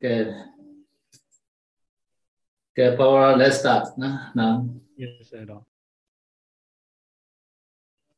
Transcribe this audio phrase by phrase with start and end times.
[0.00, 0.32] Okay.
[2.72, 3.98] Okay, Paula, let's start.
[3.98, 4.16] No?
[4.34, 4.80] no.
[4.96, 5.44] Yes, sir.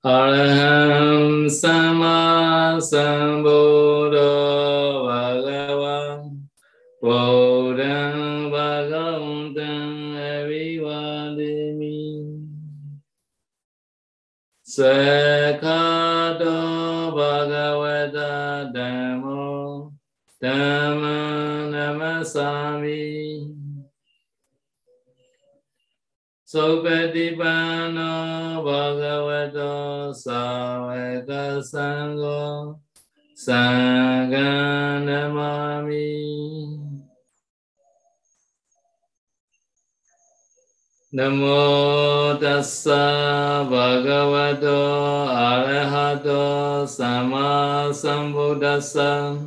[0.04, 4.30] Araham Sama Sambuddho
[5.10, 6.46] Bhagavan
[7.02, 11.98] Bodham Bhagavantam Avivadimi
[14.62, 16.46] Sekhato
[17.10, 19.90] Bhagavata Dhammo
[20.40, 21.01] Dhammo
[22.24, 23.52] sari
[26.52, 32.76] Supatipano bhagavato savaka sangho
[33.32, 34.36] saganamami.
[41.16, 49.40] Namo tassa bhagavato arahato sama sambuddhassa.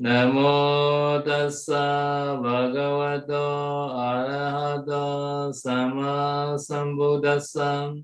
[0.00, 8.00] Namo tassa bhagavato arahato sama sambuddhassa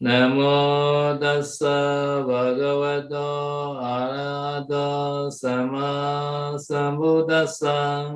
[0.00, 8.14] Namo tassa bhagavato arahato sama sambuddhassa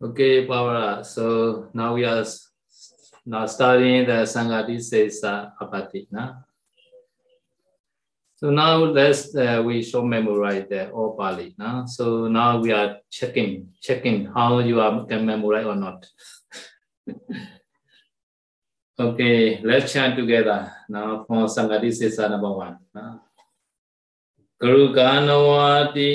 [0.00, 2.24] Okay, Pavara, so now we are
[3.26, 6.44] now studying the Sangha Disesa Apatina.
[8.44, 11.54] So now let's uh, we show memorize the all Pali.
[11.56, 16.04] Now, so now we are checking checking how you are can memorize or not.
[19.00, 22.76] okay, let's chant together now for Sangati Sesa number one.
[22.94, 23.22] Now.
[24.60, 25.50] ကရုကနဝ
[25.96, 26.10] တိ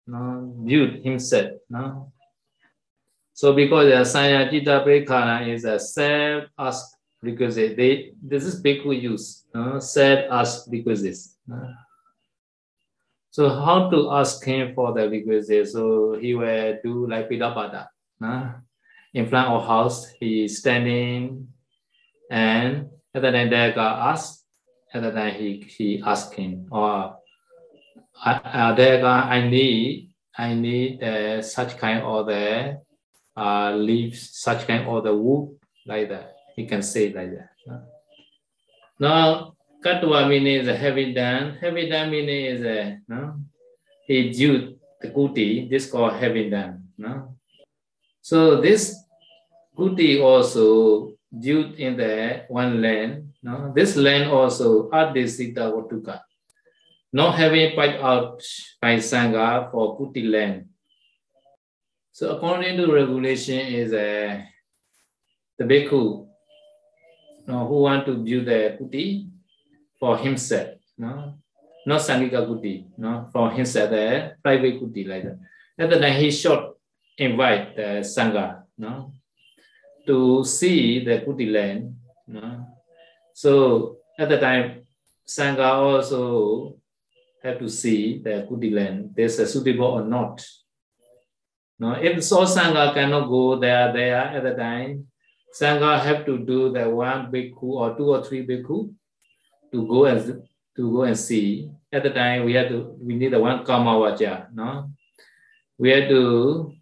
[0.08, 1.52] no, viewed himself.
[1.70, 2.12] No?
[3.34, 9.80] So because the Sanya Prekana is a self-ask requisite, they, this is bhikkhu use, no?
[9.80, 11.18] self-ask requisite.
[11.48, 11.74] No?
[13.32, 15.70] So how to ask him for the requisite?
[15.70, 17.88] So he will do like Pidapada.
[18.20, 18.54] No?
[19.14, 21.48] In front of house, he standing
[22.30, 24.44] and at the time the guy asks,
[24.94, 27.18] at the time he, he ask him, or
[28.26, 32.80] uh, there I need I need uh, such kind of the
[33.36, 36.36] uh, leaves, such kind of the wood like that.
[36.60, 37.56] He can say like that.
[39.00, 41.56] Now, Katwa meaning is a heavy done.
[41.56, 43.40] Heavy done meaning is a no.
[44.06, 45.70] He viewed the kuti.
[45.70, 46.84] This called heavy done.
[46.98, 47.38] No.
[48.22, 49.00] So this
[49.72, 53.32] kuti also viewed in the one land.
[53.42, 53.72] No.
[53.74, 56.20] This land also adisita vatuka
[57.14, 58.44] not having piped out
[58.82, 60.68] by Sangha for Kuti land.
[62.12, 64.46] So according to regulation is a,
[65.58, 66.29] the bhikkhu
[67.50, 69.28] no, who want to build the Kuti
[70.00, 71.34] for himself, no?
[71.86, 73.28] not Sangika Kuti, no?
[73.34, 75.40] for himself, the private Kuti like that.
[75.78, 76.62] At the time he should
[77.18, 79.14] invite the Sangha no?
[80.06, 81.96] to see the Kuti land
[82.30, 82.68] no?
[83.34, 84.86] So at the time,
[85.28, 86.76] Sangha also
[87.42, 90.46] have to see the Kuti land, there's a suitable or not.
[91.80, 95.08] No, if so Sangha cannot go there, there at the time,
[95.54, 98.94] Sangha have to do the one bhikkhu or two or three bhikkhu
[99.72, 100.44] to go and
[100.76, 101.72] to go and see.
[101.92, 104.92] At the time, we had to we need the one karma kamavaja, no.
[105.78, 106.74] We had to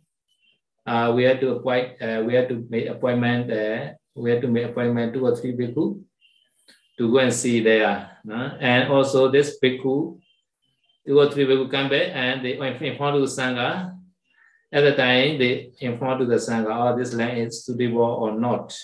[0.85, 3.97] uh, we had to appoint uh, we had to make appointment there.
[4.15, 6.03] We had to make appointment two or three bhikkhu
[6.97, 8.17] to go and see there.
[8.23, 8.57] No?
[8.59, 10.19] And also this bhikkhu,
[11.05, 13.96] two or three bhikkhu come back and they inform to the Sangha.
[14.71, 18.77] At the time, they inform to the Sangha, oh, this land is suitable or not.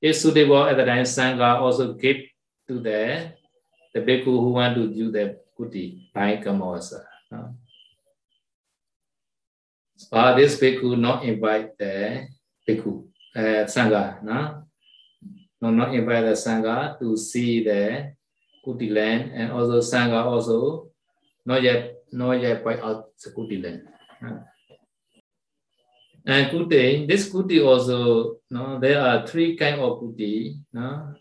[0.00, 2.18] If suitable, at the time, Sangha also give
[2.68, 3.32] to the,
[3.92, 7.02] the bhikkhu who want to do the kuti by Kamawasa.
[7.30, 7.54] No?
[10.12, 12.28] Uh, this bhikkhu not invite the
[12.68, 13.04] bhikkhu,
[13.34, 14.22] uh, Sangha.
[14.22, 14.64] No?
[15.64, 18.12] no, not invite the Sangha to see the
[18.66, 20.88] Kuti land and also Sangha also
[21.46, 23.88] not yet not yet point out the Kuti land.
[26.26, 30.58] And Kuti, this Kuti also, no, there are three kind of Kuti.
[30.72, 31.14] No?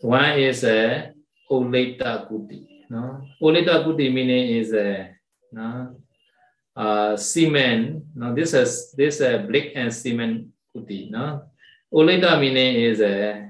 [0.00, 1.12] One is a
[1.50, 2.66] Oleta Kuti.
[2.88, 3.22] No?
[3.42, 5.10] Oleta Kuti meaning is a
[5.52, 5.96] no,
[6.74, 8.04] uh, cement.
[8.14, 11.10] No, this is this is a brick and cement Kuti.
[11.10, 11.42] No?
[11.92, 13.46] Olita meaning is uh,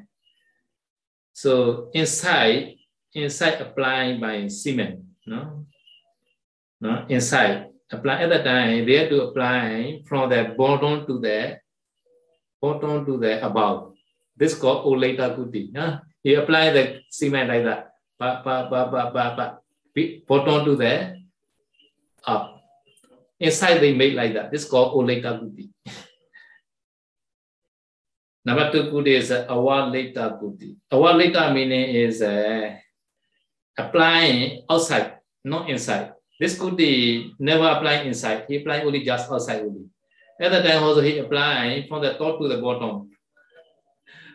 [1.32, 2.76] so inside
[3.14, 5.66] inside applying by cement, no,
[6.80, 11.58] no inside apply at the time they have to apply from the bottom to the
[12.60, 13.94] bottom to the above.
[14.36, 15.72] This called Olita Kuti.
[15.72, 15.98] No?
[16.22, 19.46] You apply the cement like that, ba, ba, ba, ba, ba, ba,
[20.26, 21.16] bottom to the
[22.24, 22.62] up.
[23.40, 24.50] Inside they make like that.
[24.50, 25.70] This called Olita Kuti.
[28.48, 30.72] Number two kuti is uh, awalita kuti.
[30.90, 32.72] Awalita meaning is uh,
[33.76, 36.16] applying outside, not inside.
[36.38, 38.44] This kuti never applying inside.
[38.46, 39.90] He applying only just outside only.
[40.40, 43.10] At the time also he applying from the top to the bottom.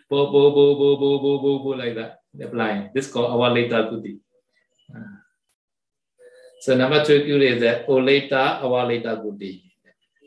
[0.10, 2.20] Bo, bo, bo, bo, bo, bo, bo, bo, like that.
[2.42, 2.90] Applying.
[2.94, 4.20] This called awalita kuti.
[6.60, 9.64] So number two kuti is the oleta awaleta kuti.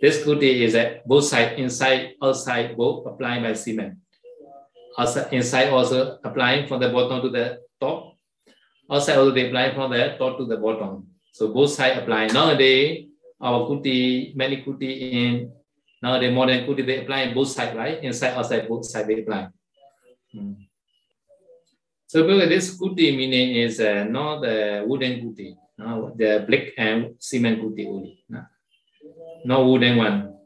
[0.00, 3.99] This kuti is at both sides, inside, outside, both applying by cement.
[4.99, 8.14] Outside, inside also applying from the bottom to the top.
[8.90, 11.06] Outside also they apply from the top to the bottom.
[11.37, 12.33] So both sides apply.
[12.33, 15.53] Nowadays, our kuti, many kuti in
[16.00, 18.03] nowadays modern kuti, they apply in both sides, right?
[18.03, 19.49] Inside, outside, both sides they apply.
[20.33, 20.65] Hmm.
[22.06, 27.61] So this kuti meaning is uh, not the wooden kuti, no, the brick and cement
[27.61, 28.25] kuti only.
[28.31, 28.41] No?
[29.44, 30.41] no wooden one.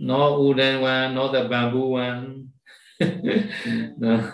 [0.00, 2.48] No wooden one, not the bamboo one.
[4.00, 4.32] no.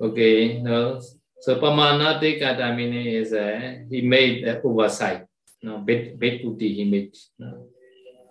[0.00, 1.02] Okay, no.
[1.44, 5.26] So Pamanati Katamini is uh, he made the oversight.
[5.62, 7.68] No, bed putti he made no.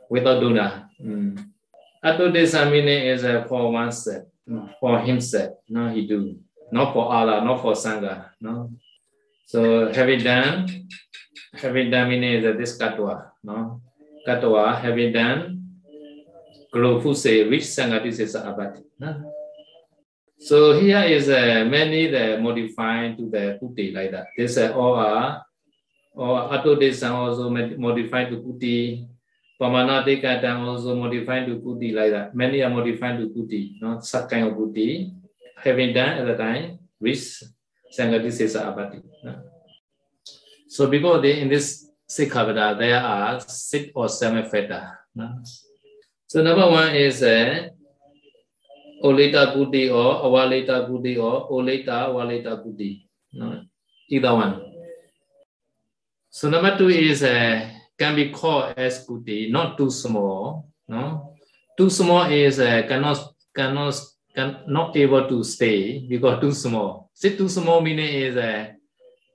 [0.09, 0.89] without duna.
[0.97, 1.37] Mm.
[2.03, 5.53] Atodesamine is uh, for oneself, no, for himself.
[5.69, 6.39] No, he do
[6.71, 8.31] not for Allah, not for sangha.
[8.41, 8.71] No.
[9.45, 10.89] So having done,
[11.53, 13.29] having done meaning is this katwa.
[13.43, 13.79] No,
[14.27, 15.69] Katwa having done
[16.73, 18.81] Glofuse, which Sangati says abati.
[20.43, 24.27] So here is uh, many the modified to the putti like that.
[24.35, 25.45] This uh, all are
[26.11, 29.07] or design also modified to putti.
[29.55, 32.35] Pamanati kata also modified to putti like that.
[32.35, 35.13] Many are modified to putti, not such kind of putti.
[35.63, 37.39] Having done at the time, which
[37.97, 38.99] Sangati says abati.
[40.67, 44.43] So because they in this Sikkhavada, there are six or seven.
[45.15, 45.39] No?
[46.27, 47.69] So number one is uh,
[49.03, 53.07] Olita Buddhi or Awalita Buddhi or Buddhi.
[53.33, 53.61] No?
[54.09, 54.61] Either one.
[56.29, 60.69] So number two is uh, can be called as Buddhi, not too small.
[60.87, 61.35] No?
[61.77, 63.99] Too small is uh, cannot cannot
[64.35, 67.09] can not able to stay because too small.
[67.13, 68.67] See, too small meaning is uh,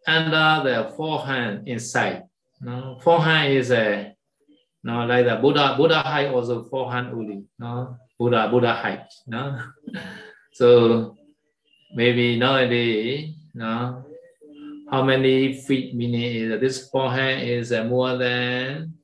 [0.07, 2.25] under the forehand inside.
[2.61, 4.15] No, forehand is a
[4.83, 7.45] no like the Buddha Buddha height also forehand only.
[7.59, 9.07] No, Buddha Buddha height.
[9.27, 9.59] No,
[10.53, 11.17] so
[11.95, 14.05] maybe nowadays, no,
[14.91, 18.95] how many feet meaning is this forehand is more than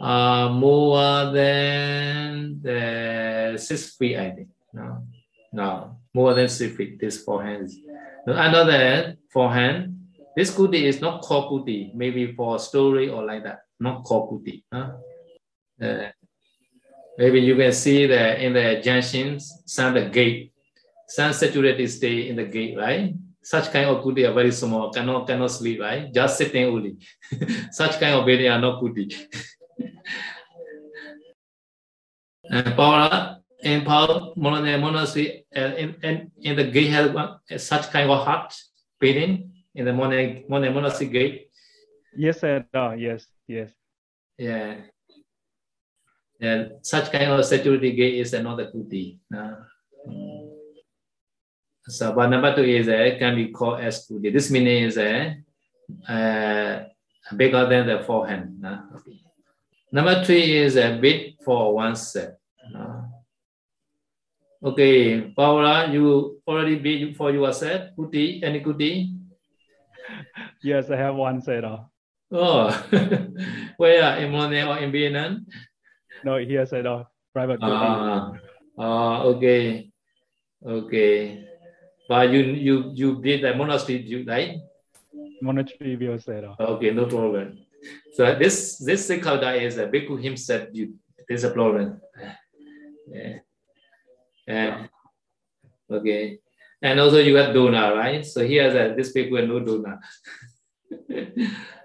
[0.00, 4.48] uh, more than the six feet, I think.
[4.72, 5.06] No,
[5.52, 6.98] no, more than six feet.
[6.98, 7.70] This forehand.
[8.26, 10.02] Under that forehand,
[10.36, 14.64] this kuti is not called kuti, maybe for story or like that, not called kuti.
[14.72, 14.92] Huh?
[15.80, 16.10] Uh,
[17.18, 20.52] maybe you can see that in the junctions, some the gate,
[21.08, 23.14] sun saturated stay in the gate, right?
[23.42, 26.12] Such kind of kuti are very small, cannot cannot sleep, right?
[26.12, 26.96] Just sitting only.
[27.72, 29.12] Such kind of building are not kuti.
[32.50, 37.58] and Paula in Paul uh, monastery uh, in, in, in the gate has one, uh,
[37.58, 38.54] such kind of hut
[39.00, 41.48] building in the monastery gate.
[42.16, 42.66] Yes, sir.
[42.74, 43.70] Oh, yes, yes.
[44.36, 44.76] Yeah.
[46.42, 49.22] Yeah, such kind of security gate is another kuti.
[49.30, 49.62] Uh,
[51.86, 54.32] so, but number two is uh, can be called as kuti.
[54.32, 55.38] This meaning is uh,
[56.10, 56.82] uh,
[57.36, 58.58] bigger than the forehand.
[58.58, 58.82] Uh.
[59.92, 62.34] Number three is a bit for oneself.
[62.74, 63.06] Uh,
[64.66, 67.94] okay, Paula, you already bid for yourself.
[67.96, 69.14] Kuti, any kuti?
[70.60, 71.62] Yes, I have one set.
[72.32, 72.66] Oh,
[73.76, 75.46] where in Monet or in Vietnam?
[76.24, 77.58] No, here set off private.
[77.62, 78.32] Ah,
[78.78, 79.90] ah, okay,
[80.64, 81.44] okay.
[82.08, 84.58] But you you you did a monastery, you right?
[85.40, 86.60] Monastery view set off.
[86.60, 87.58] Okay, no problem.
[88.14, 90.68] So this this Sikkhavada is a bhikkhu himself.
[90.72, 90.94] You
[91.28, 92.00] there's a problem.
[93.08, 93.38] Yeah.
[94.46, 94.86] Yeah.
[95.90, 96.38] Okay.
[96.82, 98.26] And also you have donor, right?
[98.26, 99.98] So here that this bhikkhu and no donor.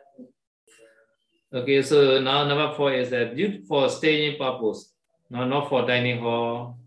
[1.57, 4.93] Okay, so now number four is that due for staging purpose,
[5.27, 6.77] no, not for dining hall,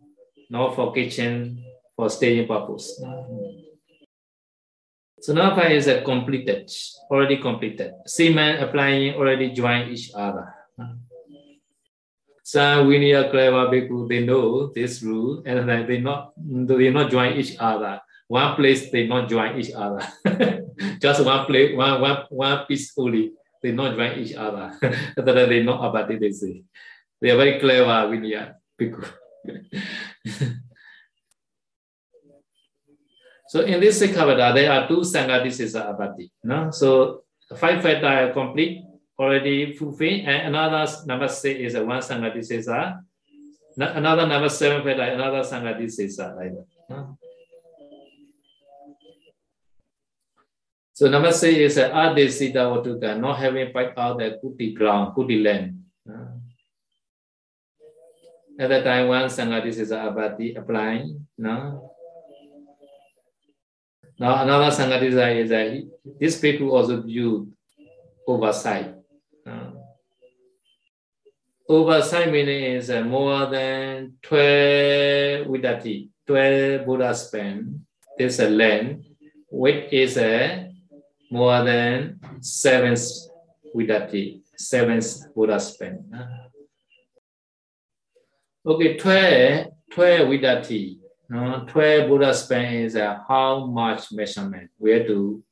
[0.48, 1.58] not for kitchen,
[1.96, 3.02] for staging purpose.
[5.20, 6.70] So number five is a completed,
[7.10, 7.94] already completed.
[8.06, 10.54] Seamen applying already join each other.
[12.44, 17.34] Some Vinaya clever people, they know this rule and then they not they not join
[17.34, 18.00] each other.
[18.28, 20.06] One place they not join each other.
[21.02, 24.72] Just one place, one one one piece only they not join each other.
[25.18, 26.64] Other they know about it, they say.
[27.20, 29.04] They are very clever, Vinaya people.
[33.48, 36.32] so in this Sikkhavada, there are two Sanghadisesa abati.
[36.42, 36.70] No?
[36.70, 37.24] So
[37.56, 38.80] five factor are complete,
[39.18, 43.04] already fulfilled, and another number six is one Sanghadisesa.
[43.76, 46.66] Another number seven factor, another Sanghadisesa like that.
[46.88, 47.18] No?
[51.00, 55.42] So number six is uh, Adesita Vatuka, not having piped out the Kuti ground, Kuti
[55.42, 55.80] land.
[58.60, 61.26] At that time, one Sanghati is Abati applying.
[61.38, 61.90] No?
[64.18, 65.08] Now another Sanghati
[65.40, 67.50] is that uh, this people also viewed
[68.28, 68.92] oversight.
[69.46, 69.70] Uh,
[71.66, 77.86] oversight meaning is uh, more than 12 vidati, 12 Buddha span.
[78.18, 79.06] There's a land,
[79.48, 80.69] which is a
[81.30, 82.94] more than seven
[83.74, 85.00] vidati, seven
[85.34, 86.04] Buddha span.
[88.66, 94.70] Okay, 12, 12 vidati, no, 12 Buddha span is uh, how much measurement?
[94.78, 95.42] We have to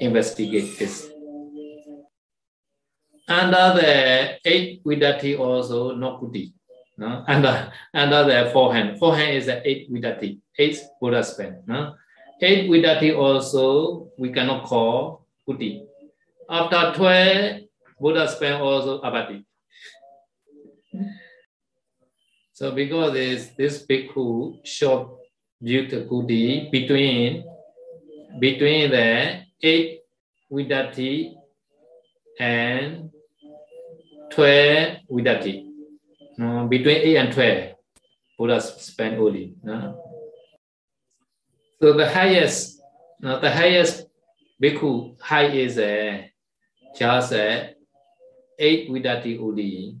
[0.00, 1.08] investigate this.
[3.28, 6.52] Under the 8 vidati also no kuti.
[6.98, 7.24] No?
[7.28, 8.98] Under, under the forehand.
[8.98, 11.62] Forehand is the 8 vidati, 8 Buddha span.
[11.66, 11.94] No?
[12.42, 15.86] Eight vidati also we cannot call kuti.
[16.48, 17.60] After 12,
[18.00, 19.44] Buddha spent also abati.
[22.52, 25.16] So because this, this bhikkhu showed
[25.62, 27.44] beauty kuti between,
[28.38, 30.00] between the eight
[30.52, 31.32] vidati
[32.38, 33.10] and
[34.30, 35.66] 12 vidati.
[36.38, 37.74] No, between 8 and 12,
[38.38, 39.54] Buddha spent only.
[39.62, 40.05] No?
[41.80, 42.80] So the highest,
[43.22, 44.06] uh, the highest
[44.62, 46.22] bhikkhu height is uh,
[46.96, 47.68] just uh,
[48.58, 49.98] eight vidati udi.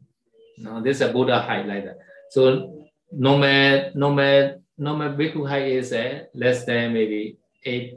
[0.58, 1.98] No, this is a Buddha height like that.
[2.30, 7.94] So normal, normal, normal bhikkhu height is uh, less than maybe eight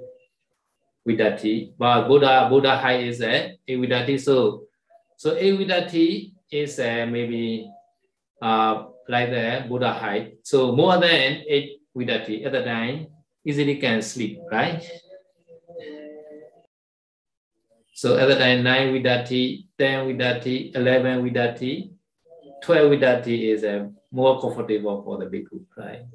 [1.08, 4.20] vidati, but Buddha Buddha height is uh, eight vidati.
[4.20, 4.64] So
[5.16, 7.72] so eight vidati is uh, maybe
[8.42, 10.40] uh, like the Buddha height.
[10.44, 13.08] So more than eight vidati at the time
[13.46, 14.84] easily can sleep, right?
[17.94, 21.92] So at the time, 9 vidati, 10 vidati, 11 vidati,
[22.64, 26.06] 12 vidati is uh, more comfortable for the bhikkhu, right?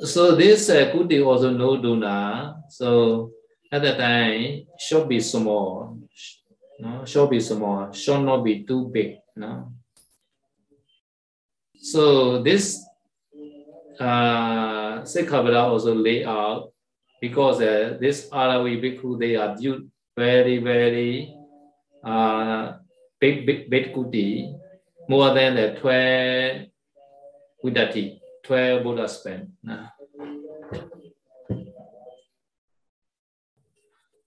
[0.00, 2.56] So this uh, kuti also no duna.
[2.68, 3.32] So
[3.72, 5.98] at the time, should be small,
[6.78, 7.04] no?
[7.04, 9.16] should be small, should not be too big.
[9.36, 9.72] No?
[11.74, 12.84] So this
[14.00, 16.72] uh, Sikkhavada also lay out
[17.20, 21.34] because uh, this Aravi bhikkhu, they are due very, very
[22.04, 22.74] uh,
[23.20, 24.54] big, big, big kuti,
[25.08, 26.66] more than the 12
[27.64, 29.48] vidati, 12 Buddha spent.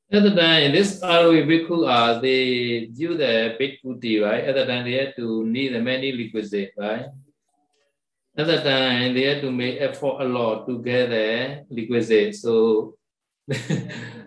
[0.09, 4.45] At the time, this Arawi Bhikkhu, uh, they do the Bhikkhuti, right?
[4.45, 7.07] At the time, they had to need the many requisites, right?
[8.37, 12.41] At the time, they had to make effort a lot to get the requisites.
[12.41, 12.95] So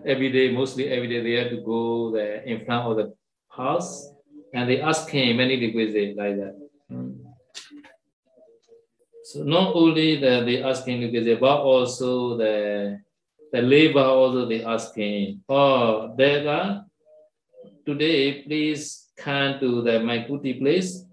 [0.05, 3.13] every day, mostly every day, they had to go there in front of the
[3.49, 4.11] house
[4.53, 6.55] and they ask him many requisites like that.
[9.23, 12.99] So not only that they asking requisites, but also the
[13.53, 16.85] the labor also they asking, oh, Deva,
[17.85, 21.03] today please come to the Maikuti place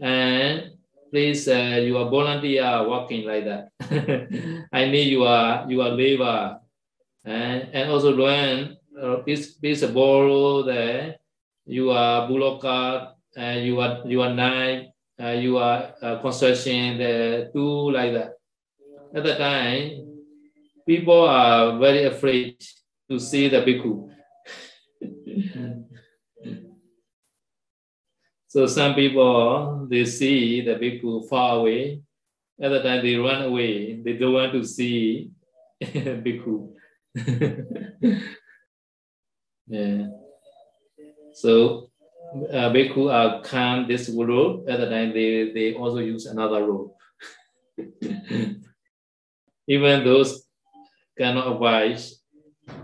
[0.00, 0.73] and
[1.14, 3.70] please uh, you are volunteer working like that.
[4.72, 6.58] I need your your labor
[7.22, 11.14] and and also when uh, please please borrow the
[11.70, 14.90] your bullock cart and your your knife,
[15.22, 15.62] uh, your
[16.02, 18.34] uh, construction the tool like that.
[19.14, 20.02] At the time,
[20.82, 22.58] people are very afraid
[23.08, 24.10] to see the bhikkhu.
[28.54, 32.00] so some people, they see the bhikkhu far away.
[32.62, 34.00] At the time, they run away.
[34.00, 35.32] They don't want to see
[35.82, 36.70] bhikkhu.
[39.66, 40.06] yeah.
[41.32, 41.90] So
[42.32, 44.68] uh, bhikkhu are come this rope.
[44.68, 46.96] At the time, they, they also use another rope.
[49.66, 50.46] Even those
[51.18, 51.98] cannot avoid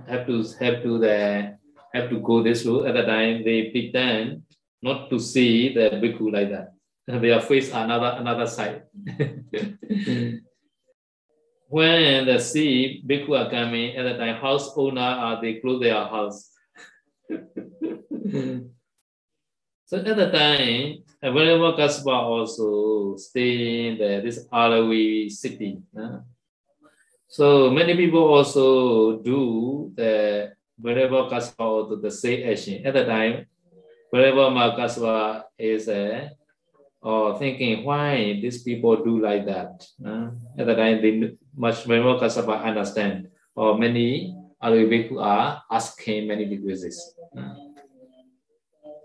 [0.08, 1.56] have to have to the
[1.94, 4.42] have to go this route at the time they pretend
[4.82, 6.72] not to see the bhikkhu like that
[7.20, 8.82] their face another another side
[11.68, 16.04] when the see bhikkhu are coming at the time house owner are they close their
[16.04, 16.50] house
[19.86, 25.78] so at the time Venerable Kassapa also stay in the, this Arawi city.
[25.92, 26.20] Uh,
[27.28, 32.86] so many people also do the wherever Kassapa or the same action.
[32.86, 33.46] At the time,
[34.10, 36.28] wherever Kassapa is uh,
[37.02, 39.86] or thinking why these people do like that.
[40.04, 46.44] Uh, at the time, they much Kassapa understand, or many other people are asking many
[46.46, 47.14] requests.
[47.36, 47.54] Uh,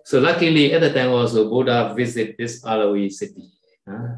[0.04, 3.50] so luckily, at the time also, Buddha visit this Arawi city.
[3.88, 4.18] Uh,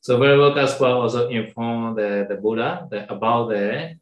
[0.00, 3.96] so Venerable Kassapa also informed the, the Buddha the, about the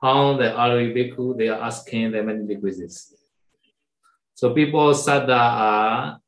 [0.00, 3.17] how the Arawi Bhikkhu, they are asking the many requisites.
[4.38, 6.20] So people Sada are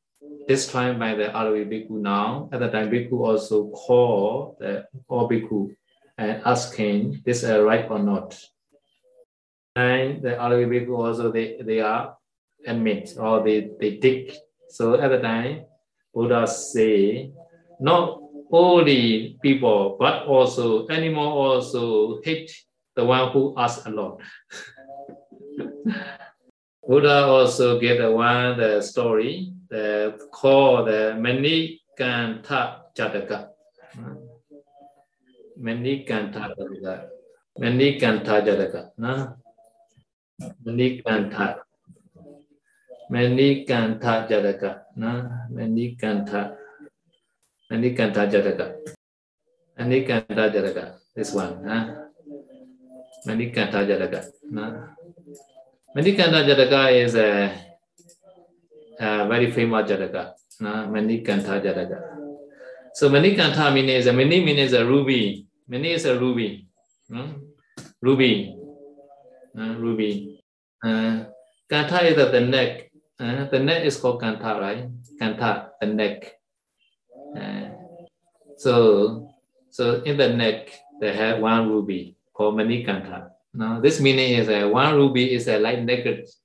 [0.49, 2.49] described by the Arawi Bhikkhu now.
[2.51, 5.71] At the time, Bhikkhu also call the all Bhikkhu
[6.19, 8.35] and asking this is right or not.
[9.77, 12.17] And the Arawi Bhikkhu also they, they are
[12.67, 14.35] admit or they, they dig.
[14.71, 15.67] So at the time,
[16.13, 17.31] Buddha say,
[17.79, 18.19] not
[18.51, 22.51] only people, but also animal also hate
[22.97, 24.21] the one who asks a lot.
[26.87, 33.49] Buddha also get one the story the called the Manikanta Jataka.
[35.61, 37.09] Manikanta Jataka.
[37.61, 38.91] Manikanta Jataka.
[38.99, 39.37] No?
[40.67, 41.59] Manikanta.
[43.13, 44.81] Manikanta Jataka.
[44.97, 45.31] No?
[45.53, 46.57] Manikanta.
[47.71, 48.75] Anikanta Jataka.
[49.79, 50.95] Anikanta Jataka.
[51.15, 51.63] This one.
[51.65, 51.95] Huh?
[53.27, 54.27] Manikanta Jataka.
[54.51, 54.89] No?
[55.97, 57.51] Manikanta Jataka is a,
[59.01, 60.35] a very famous Jataka.
[60.61, 60.71] No?
[60.87, 61.99] Manikanta Jataka.
[62.95, 65.47] So Manikanta means a mani means a ruby.
[65.69, 66.69] Mani is a ruby.
[67.09, 67.35] No?
[68.01, 68.55] Ruby.
[69.59, 70.41] Uh, ruby.
[70.85, 71.25] Uh,
[71.69, 72.93] Kanta is the neck.
[73.19, 74.89] Uh, the neck is called Kanta, right?
[75.21, 76.35] Kanta, the neck.
[77.37, 77.69] Uh,
[78.57, 79.29] so,
[79.71, 83.31] so in the neck, they have one ruby called Manikanta.
[83.53, 86.41] Now, this meaning is that one ruby is a light necklace,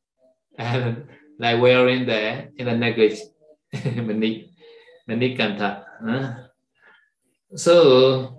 [0.58, 3.22] and like wearing the in the necklace,
[3.86, 4.50] Manik,
[5.08, 5.84] Manikanta.
[6.02, 6.34] Uh.
[7.56, 8.38] So,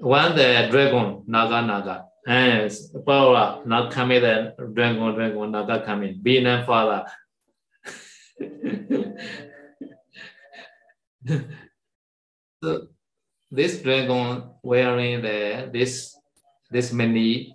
[0.00, 2.70] one the dragon, Naga Naga, and
[3.06, 7.06] power not coming the dragon, dragon, Naga coming, being and father.
[12.62, 12.88] so
[13.50, 16.14] this dragon wearing the this
[16.74, 17.54] this many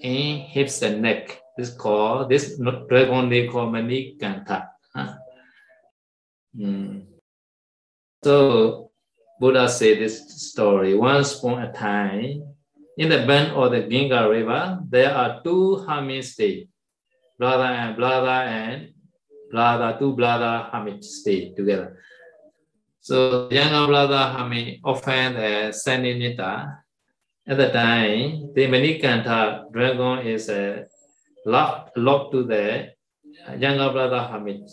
[0.00, 1.42] in hips and neck.
[1.58, 2.56] This called this
[2.88, 4.68] dragon they call mani kanta.
[4.94, 5.14] Huh?
[6.56, 7.02] Mm.
[8.22, 8.92] So
[9.40, 10.94] Buddha said this story.
[10.94, 12.46] Once upon a time,
[12.96, 16.68] in the bend of the Ginga River, there are two hermits stay,
[17.38, 18.92] brother and brother and
[19.50, 21.98] brother, two brother hermits stay together.
[23.00, 24.36] So younger brother
[24.84, 26.84] often the sending Metta.
[27.50, 30.86] At the time, the Manikanta dragon is a
[31.44, 32.94] locked, locked to the
[33.58, 34.70] younger brother Hamid.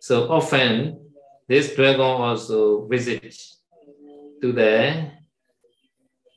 [0.00, 1.00] So often,
[1.48, 3.62] this dragon also visits
[4.42, 5.10] to the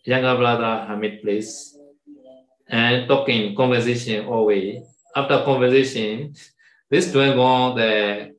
[0.05, 1.77] younger brother Hamid place
[2.69, 4.79] and talking conversation always.
[5.13, 6.35] After conversation,
[6.89, 8.31] this dragon, the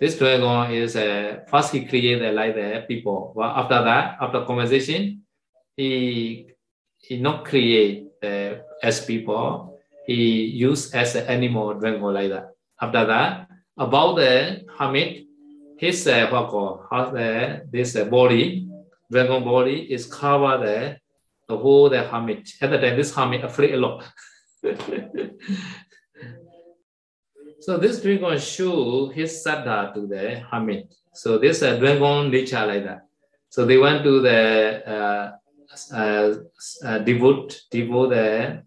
[0.00, 3.34] this dragon is uh, first he created like the people.
[3.36, 5.22] Well, after that, after conversation,
[5.76, 6.46] he
[6.98, 9.78] he not create uh, as people.
[10.06, 12.50] He used as an animal dragon like that.
[12.80, 15.26] After that, about the Hamid,
[15.78, 17.14] his uh, what
[17.70, 18.68] this uh, body,
[19.10, 20.96] dragon body is covered the,
[21.48, 22.48] the whole the Hamid.
[22.60, 24.04] At the time, this Hamid afraid a lot.
[27.60, 30.94] So this dragon show his saddha to the hermit.
[31.12, 33.02] So this uh, dragon nature like that.
[33.50, 35.32] So they went to the uh,
[35.92, 36.34] uh,
[36.84, 38.62] uh, devote, devote the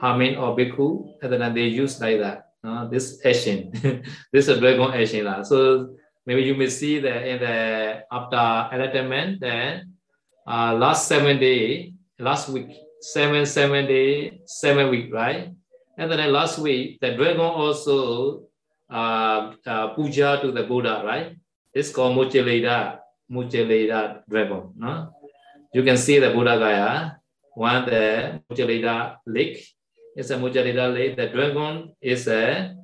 [0.00, 2.46] hermit or bhikkhu, and then they use like that.
[2.62, 3.72] Uh, this action,
[4.32, 5.26] this is dragon action.
[5.26, 5.42] Uh.
[5.44, 9.94] So maybe you may see that in the after enlightenment, then
[10.46, 15.52] uh, last seven day, last week, seven, seven day, seven week, right?
[15.96, 18.44] And then last week, the dragon also
[18.90, 21.36] uh, uh, puja to the Buddha, right?
[21.72, 22.98] It's called Muchaleda,
[23.30, 24.72] Muchaleda dragon.
[24.76, 25.19] No?
[25.72, 27.12] You can see the Buddha Gaya,
[27.54, 29.64] one the Muchaleda lake.
[30.16, 31.16] It's a Muchaleda lake.
[31.16, 32.74] The dragon is a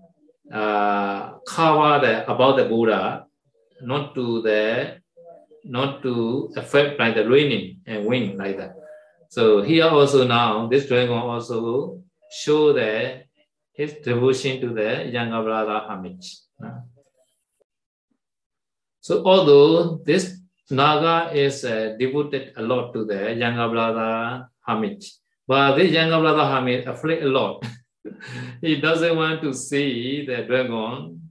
[0.53, 3.27] uh, cover the, about the Buddha,
[3.83, 4.99] not to the
[5.65, 8.77] not to affect like the raining and wind like that.
[9.31, 13.25] So here also now, this dragon also show the
[13.73, 16.25] his devotion to the younger brother Hamid.
[19.01, 20.39] So although this
[20.71, 25.05] Naga is uh, devoted a lot to the younger brother Hamid,
[25.47, 27.65] but this younger brother Hamid afraid a lot.
[28.61, 31.31] he doesn't want to see the dragon.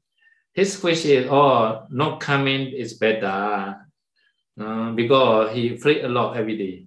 [0.53, 3.75] His wish is, oh, not coming is better
[4.59, 6.85] uh, because he afraid a lot every day.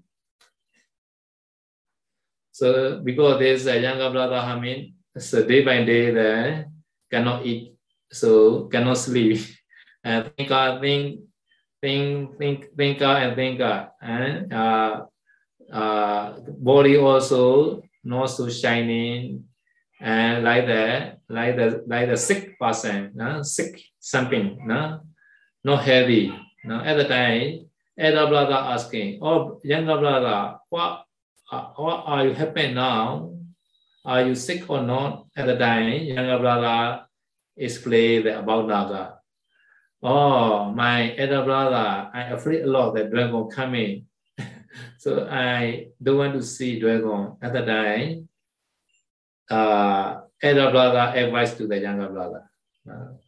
[2.53, 6.65] So because there's a younger brother Hamid, so day by day they
[7.11, 7.77] cannot eat,
[8.11, 9.39] so cannot sleep,
[10.05, 11.28] and think, uh, think,
[11.81, 13.61] think, think, think, and think,
[14.01, 15.05] and uh,
[15.73, 19.45] uh, body also not so shining,
[20.01, 24.99] and like that, like the like the sick person, uh, sick something, uh,
[25.65, 26.33] not heavy.
[26.69, 27.67] Uh, at the time,
[27.99, 31.05] elder brother asking, "Oh, younger brother, what
[31.51, 33.33] uh, what are you happy now?
[34.05, 35.27] Are you sick or not?
[35.37, 37.05] At the time, younger brother
[37.57, 39.18] explained about Naga.
[40.03, 44.07] Oh, my elder brother, I afraid a lot that dragon coming.
[44.99, 47.37] so I don't want to see dragon.
[47.43, 48.29] At the time,
[49.51, 52.49] uh, elder brother advised to the younger brother.
[52.89, 53.19] Uh,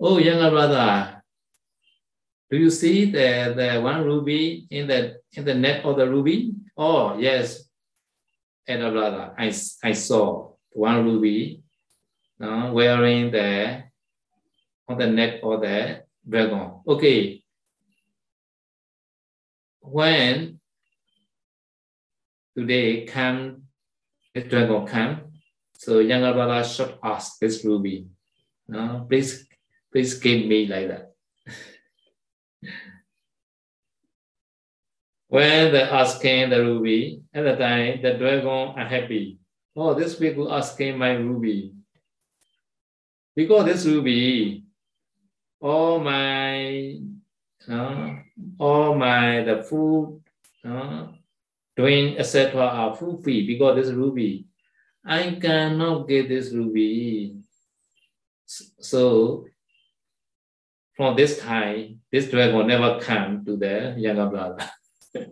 [0.00, 1.22] oh, younger brother,
[2.50, 6.54] do you see the, the one ruby in the in the neck of the ruby?
[6.76, 7.62] Oh, yes.
[8.66, 11.62] Elder brother, I, I saw one ruby
[12.42, 13.85] uh, wearing the
[14.88, 16.80] on the neck or the dragon.
[16.86, 17.42] Okay.
[19.80, 20.60] When
[22.56, 23.62] today come,
[24.34, 25.20] the dragon come,
[25.74, 28.06] so brother should ask this ruby.
[28.68, 29.46] No, please,
[29.92, 31.12] please give me like that.
[35.28, 39.38] When they asking the ruby, at the time the dragon unhappy.
[39.74, 41.72] Oh, this people asking my ruby.
[43.34, 44.65] Because this ruby,
[45.66, 46.96] all my,
[47.68, 48.14] uh,
[48.58, 50.22] all my the food,
[50.64, 51.08] uh,
[51.76, 52.62] doing etc.
[52.62, 54.46] are full free because this ruby.
[55.04, 57.36] I cannot get this ruby.
[58.46, 59.46] So
[60.96, 64.70] from this time, this dragon never come to the younger brother.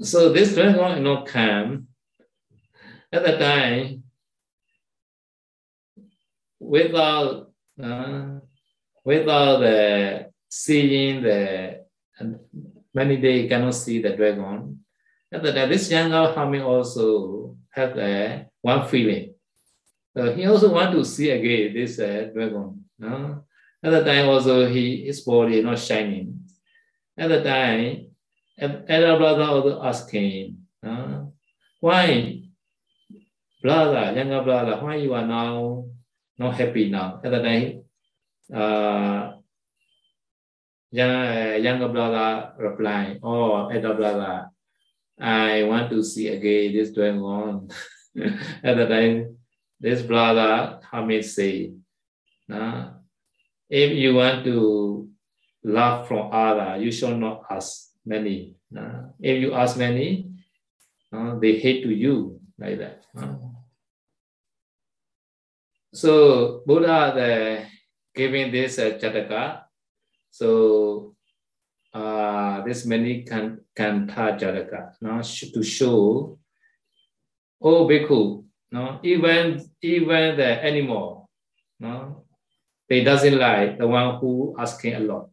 [0.00, 1.88] so this dragon you know come
[3.12, 3.99] at the time
[6.70, 7.50] without
[7.82, 8.38] uh,
[9.04, 11.82] without the seeing the
[12.94, 14.78] many days cannot see the dragon.
[15.32, 19.34] At the time, this younger Hami also have uh, one feeling.
[20.14, 22.84] So he also want to see again this uh, dragon.
[22.98, 23.44] No?
[23.82, 26.46] At the time also he his body not shining.
[27.18, 28.14] At the time,
[28.58, 31.24] elder brother also asking, uh,
[31.80, 32.42] why,
[33.62, 35.84] brother, younger brother, why you are now
[36.40, 37.20] not happy now.
[37.22, 37.84] At the time,
[38.48, 39.36] uh,
[40.90, 44.48] young, younger brother replied, Oh, elder brother,
[45.20, 47.68] I want to see again this going on.
[48.64, 49.36] At the time,
[49.78, 51.72] this brother, may say,
[52.50, 52.88] uh,
[53.68, 55.08] if you want to
[55.62, 58.56] love from other, you should not ask many.
[58.74, 60.32] Uh, if you ask many,
[61.12, 63.04] they hate to you like that.
[63.16, 63.49] Uh.
[65.92, 67.66] So Buddha the,
[68.14, 69.62] giving this uh, Jataka,
[70.30, 71.16] so
[71.92, 76.38] uh, this many can kanta Jataka no, to show,
[77.60, 81.28] oh Bhikkhu, no, even even the animal,
[81.80, 82.24] no,
[82.88, 85.30] they doesn't like the one who asking a lot.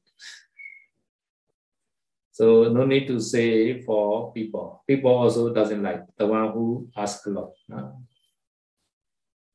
[2.32, 4.84] So no need to say for people.
[4.88, 7.54] People also doesn't like the one who ask a lot.
[7.68, 8.02] No?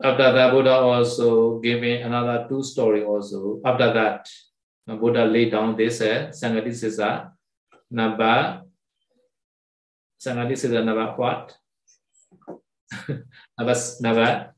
[0.03, 3.61] After that, Buddha also giving another two story also.
[3.65, 4.29] After that,
[4.87, 7.31] Buddha laid down this uh, Sangati Sisa
[7.91, 8.63] number
[10.19, 11.55] Sangati Sisa number what?
[13.59, 14.55] number number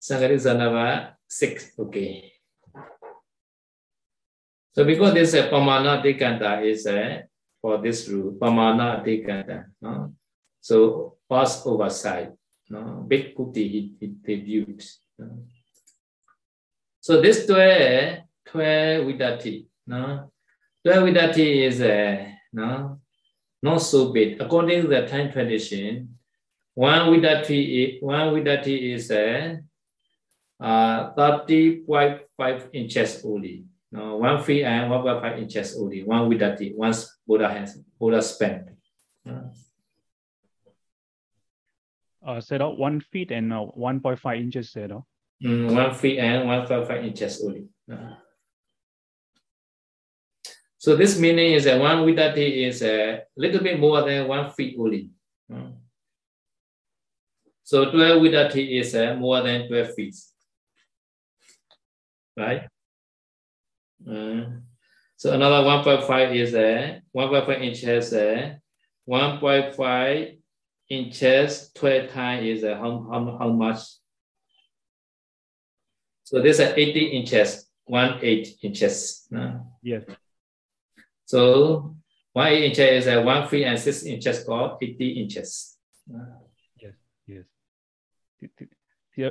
[0.00, 1.72] Sangati Sisa number six.
[1.78, 2.32] Okay.
[4.74, 7.22] So because this uh, Pamana Tikanta is uh,
[7.60, 9.64] for this rule, Pamana Tikanta.
[9.82, 10.08] huh,
[10.60, 12.32] So pass oversight.
[12.70, 13.04] No?
[13.06, 14.86] Big kuti he, he debuted.
[15.18, 15.38] No?
[17.00, 19.66] So this twe, twe vidati.
[19.86, 20.30] No?
[20.84, 23.00] Twe vidati is uh, no?
[23.62, 24.40] not so big.
[24.40, 26.16] According to the time tradition,
[26.74, 29.56] one vidati, one vidati is uh,
[30.60, 33.64] uh, 30.5 inches only.
[33.92, 38.68] No, one feet and 1.5 inches only, one vidati, once Buddha has Buddha spent.
[39.28, 39.50] Uh,
[42.26, 45.04] uh, out one feet and uh, 1.5 inches out.
[45.42, 47.68] Mm, one feet and 1.5 inches only.
[47.90, 48.14] Uh.
[50.78, 54.76] So this meaning is that one vidati is a little bit more than one feet
[54.78, 55.10] only.
[55.52, 55.72] Uh.
[57.62, 60.16] So 12 vidati is uh, more than 12 feet.
[62.36, 62.68] Right?
[64.06, 64.44] Uh,
[65.16, 68.54] so another 1.5 is a 1.5 inches, uh,
[69.08, 70.39] 1.5
[70.90, 73.78] inches 12 times is uh, how, how, how much?
[76.24, 79.26] So this is 80 inches, 1 8 inches.
[79.34, 80.02] Uh, Yes.
[81.24, 81.96] so
[82.32, 85.78] 1 8 inches is uh, 1 three and 6 inches called 80 inches.
[86.12, 86.38] Uh,
[86.80, 86.94] Yes.
[87.26, 87.44] Yes.
[88.40, 88.70] Th- th-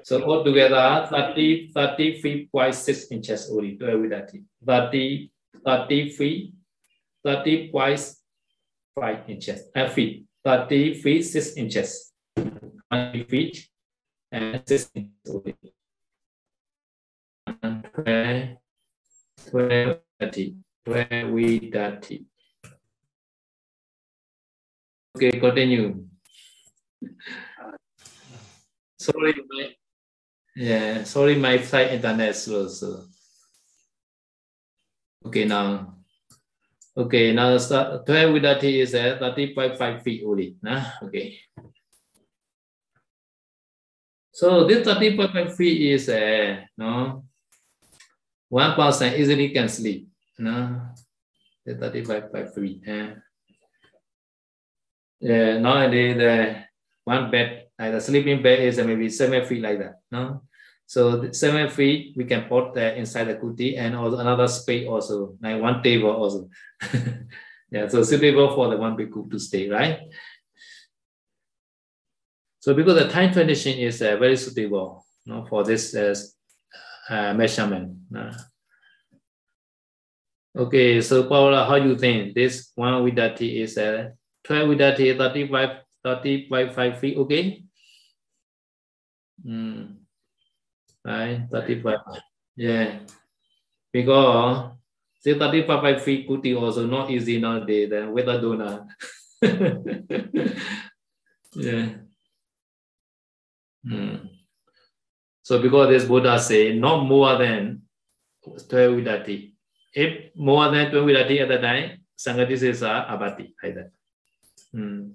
[0.03, 5.31] So altogether 30, 30 feet by 6 inches only to every 30,
[5.65, 6.53] 30 feet,
[7.23, 7.95] 30 by
[8.95, 13.69] 5 inches, uh, feet, 30 feet, 6 inches, 20 feet,
[14.31, 15.53] and 6 inches.
[17.61, 18.57] And 12,
[19.51, 22.25] 12, 30, 12, we 30.
[25.15, 26.05] Okay, continue.
[28.97, 29.75] Sorry, my,
[30.55, 32.67] yeah, sorry, my flight internet slow.
[32.67, 33.05] So.
[35.25, 35.98] Okay, now.
[36.97, 38.05] Okay, now start.
[38.05, 40.55] 12 with vidati is uh, 30.5 feet only.
[40.61, 40.83] Nah?
[41.03, 41.39] Okay.
[44.33, 47.25] So this 30.5 feet is uh, no,
[48.47, 50.07] one person easily can sleep.
[50.37, 50.81] No,
[51.65, 52.81] the 35.5 feet.
[52.87, 53.13] Eh?
[55.19, 56.63] yeah, nowadays the
[57.03, 59.95] one bed like the sleeping bed is maybe seven feet like that.
[60.11, 60.43] No,
[60.89, 64.87] so the seven feet we can put uh, inside the kuti and also another space
[64.89, 66.49] also like one table also.
[67.71, 70.09] yeah, so suitable for the one bhikkhu to stay, right?
[72.59, 76.15] So because the time condition is uh, very suitable you know, for this uh,
[77.07, 77.95] uh, measurement.
[78.09, 78.33] Uh,
[80.57, 84.09] okay, so Paula, how do you think this one vidati is uh,
[84.43, 85.69] 12 vidati 35
[86.03, 87.63] 30.5 feet, okay?
[89.45, 89.99] Mm.
[91.09, 91.99] Right, 35.
[92.55, 92.99] Yeah.
[93.91, 94.77] Because
[95.21, 98.85] say 35 feet kuti also not easy nowadays, then whether donor.
[101.55, 101.89] yeah.
[103.81, 104.29] Mm.
[105.41, 107.81] So because this Buddha say not more than
[108.45, 109.53] 12 vidati.
[109.91, 113.91] If more than 12 vidati at the time, Sangati says abati like that.
[114.75, 115.13] Mm.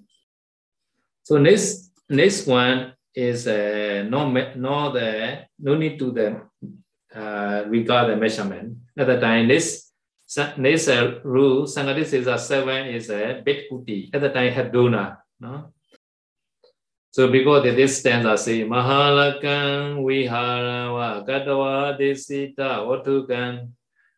[1.22, 6.40] So next next one is uh, no no the no need to the
[7.14, 9.48] uh, regard the measurement at the time.
[9.48, 9.92] This
[10.58, 15.18] this uh, rule is a seven is a bit kuti at the time had dona
[15.38, 15.72] no.
[17.14, 23.70] So because this stanza say Mahalakan Viharawa Gatawa Desita Otukan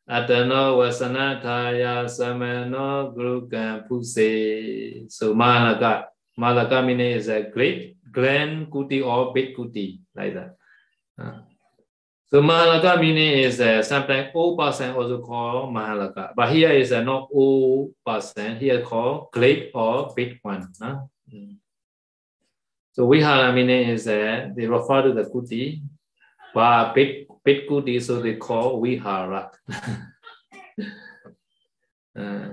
[0.08, 5.10] Atano Vasanataya Samano Gurukan Puse.
[5.12, 6.04] So Mahalaka.
[6.40, 10.56] Mahalaka meaning is a great grand kuti or big kuti, like that.
[11.20, 11.44] Uh,
[12.28, 16.32] so Mahalaka meaning is uh, sometimes old person also called Mahalaka.
[16.34, 20.72] But here is uh, not old person, here called great or big one.
[20.80, 21.00] Uh?
[21.32, 21.56] Mm.
[22.92, 25.82] So Vihara meaning is uh, they refer to the kuti,
[26.54, 29.50] but big big kuti, so they call Vihara.
[32.18, 32.48] uh,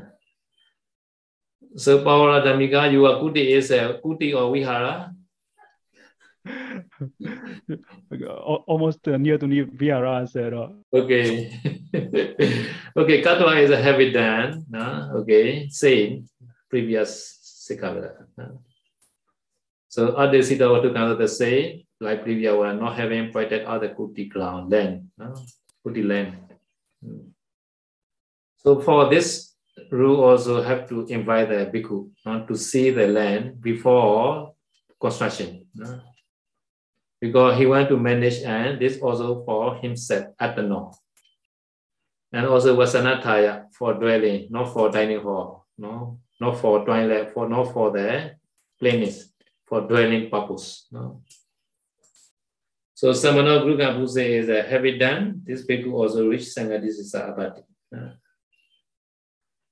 [1.75, 5.15] so Pawara Dhamika, your kuti is a uh, kuti or Vihara?
[8.67, 10.53] Almost uh, near to Vihara said.
[10.53, 11.51] Uh, okay.
[12.97, 14.65] okay, Katwa is a heavy dan.
[14.69, 15.11] No?
[15.23, 16.27] Okay, same
[16.69, 18.27] previous Sikavada.
[18.37, 18.59] No?
[19.87, 24.27] So Adesita to kind the same, like previous one, not having pointed other the Kuti
[24.27, 25.35] ground land, no?
[25.85, 26.33] Kuti land.
[28.57, 29.53] So for this
[29.91, 32.45] rule also have to invite the bhikkhu no?
[32.47, 34.53] to see the land before
[34.99, 35.67] construction.
[37.23, 40.99] Because he want to manage and this also for himself at the north.
[42.33, 47.71] And also Vasanataya for dwelling, not for dining hall, no, not for toilet, for not
[47.71, 48.35] for the
[48.77, 49.31] plainness
[49.63, 50.87] for dwelling purpose.
[50.91, 51.23] No?
[52.93, 55.43] So Samana Gruga Buse is a heavy dam.
[55.45, 57.63] This bhikkhu also rich Sangha, this is Abati.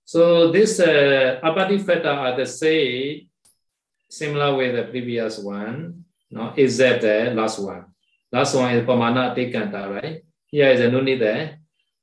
[0.06, 3.28] So this uh, Abati Feta are the same,
[4.10, 6.54] similar with the previous one, no?
[6.56, 7.86] except the last one.
[8.32, 10.24] Last one is Pamana Tekanta, right?
[10.48, 11.58] Here is a no need the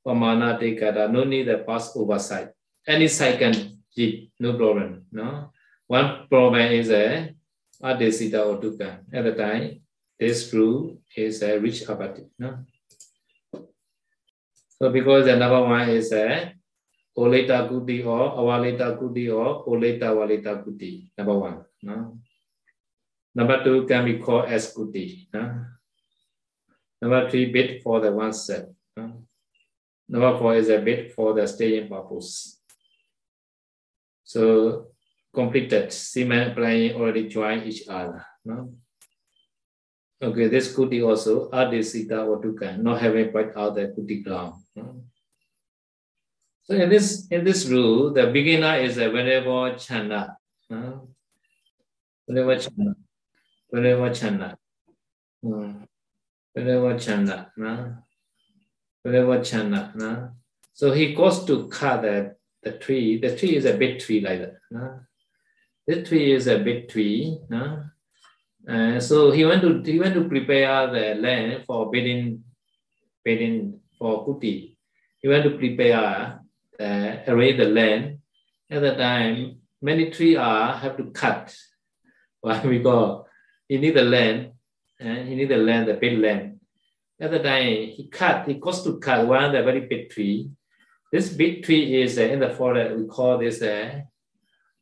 [0.06, 2.50] Pamana Tekanta, no need the pass over side.
[2.86, 5.06] Any side can keep, no problem.
[5.10, 5.52] No?
[5.86, 7.34] One problem is a
[7.82, 9.00] Adesita or Dukkha.
[9.12, 9.80] At the time,
[10.18, 12.26] this rule is a rich apathy.
[12.38, 12.64] No?
[14.80, 16.52] So because the number one is a
[17.16, 21.64] Oleta Kuti or Awaleta Kuti or Oleta Waleta Kuti, number one.
[21.82, 22.18] No?
[23.38, 25.30] Number two can be called as Kuti.
[25.32, 25.62] No?
[27.00, 28.66] Number three, bit for the one set.
[30.08, 32.58] Number four is a bit for the staying purpose.
[34.24, 34.88] So
[35.32, 35.92] completed.
[35.92, 38.26] Semen applying already join each other.
[40.20, 44.54] Okay, this be also adesita dukkha, not having quite out the kuti ground.
[46.62, 50.36] So in this in this rule, the beginner is a Venerable Channa.
[52.26, 52.58] Whenever.
[53.72, 54.56] Venerable Channa.
[56.54, 57.52] Venerable Channa.
[57.56, 57.94] No?
[59.04, 59.92] Venerable Channa.
[59.94, 60.30] No?
[60.72, 63.18] So he goes to cut the, the tree.
[63.18, 64.54] The tree is a big tree like that.
[64.70, 65.00] No?
[65.86, 67.38] This tree is a big tree.
[67.48, 67.84] No?
[68.68, 72.44] Uh, so he went to he went to prepare the land for building
[73.24, 74.76] building for kuti.
[75.18, 76.40] He went to prepare
[76.78, 78.18] uh, arrange the land.
[78.70, 81.56] At that time, many trees are have to cut.
[82.40, 83.27] Why we go?
[83.68, 84.52] He need the land,
[84.98, 86.60] and uh, he need the land, the big land.
[87.20, 88.48] At the time, he cut.
[88.48, 90.50] He goes to cut one the very big tree.
[91.12, 92.96] This big tree is uh, in the forest.
[92.96, 94.00] We call this uh,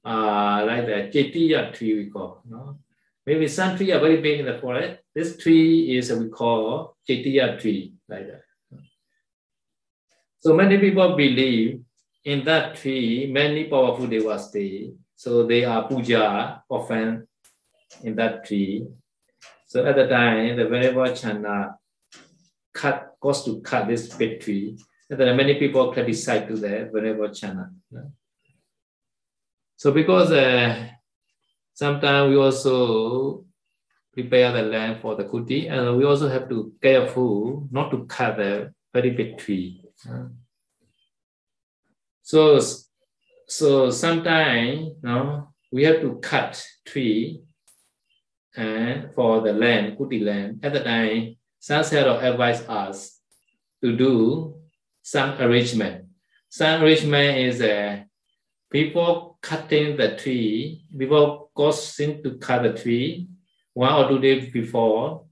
[0.04, 2.42] uh, like the Jetiya tree we call.
[2.48, 2.78] No?
[3.26, 5.00] Maybe some tree are very big in the forest.
[5.14, 8.42] This tree is we call Jetiya tree, like that.
[10.38, 11.80] So many people believe
[12.24, 14.92] in that tree, many powerful devas stay.
[15.16, 17.26] So they are puja often
[18.02, 18.86] in that tree.
[19.66, 21.76] So at the time, the Venerable Chanda
[22.72, 24.78] cut, goes to cut this big tree.
[25.10, 27.70] And then many people criticize to the Venerable Chanda.
[29.76, 30.88] So because uh,
[31.74, 33.44] sometimes we also
[34.12, 38.38] prepare the land for the kuti, and we also have to careful not to cut
[38.38, 39.84] the very big tree.
[42.22, 42.58] So,
[43.46, 47.42] so sometimes you know, we have to cut tree
[48.56, 50.60] and for the land, kuti land.
[50.64, 53.20] At the time, Sansero advised us
[53.82, 54.56] to do
[55.02, 56.06] some arrangement.
[56.48, 58.02] Some arrangement is uh,
[58.70, 63.28] before cutting the tree, before goes in to cut the tree,
[63.74, 65.26] one or two days before,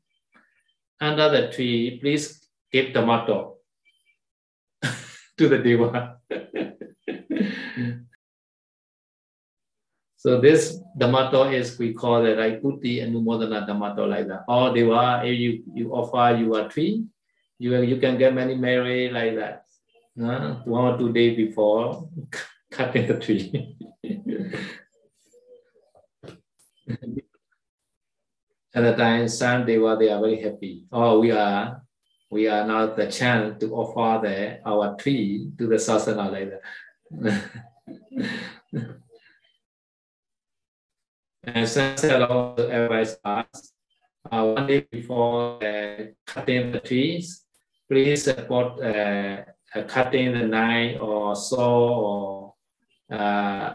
[1.00, 3.56] under the tree, please give tomato
[5.36, 6.18] to the deva.
[10.24, 14.44] so this damato is we call it like uti and numodana damato like that.
[14.48, 17.04] Or deva, if you, you offer you a tree,
[17.58, 19.66] you, you can get many married like that.
[20.18, 22.08] Uh, one or two days before
[22.70, 23.76] cutting the tree.
[28.74, 30.86] At the time, some they were they are very happy.
[30.90, 31.82] Oh, we are
[32.30, 36.50] we are now the chance to offer the our tree to the sasana like
[37.12, 37.50] that.
[41.46, 43.72] and sunset also advise us
[44.30, 47.44] uh, one day before uh, cutting the trees,
[47.88, 49.42] please support uh,
[49.74, 52.54] uh, cutting the knife or saw
[53.10, 53.74] or uh,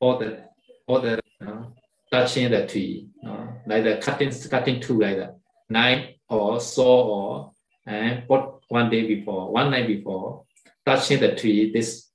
[0.00, 0.44] or the
[0.86, 1.64] or the uh,
[2.10, 5.36] touching the tree, uh, like the cutting cutting tool like that,
[5.68, 7.52] knife or saw or
[7.86, 10.44] and put one day before, one night before,
[10.84, 11.72] touching the tree.
[11.72, 12.10] This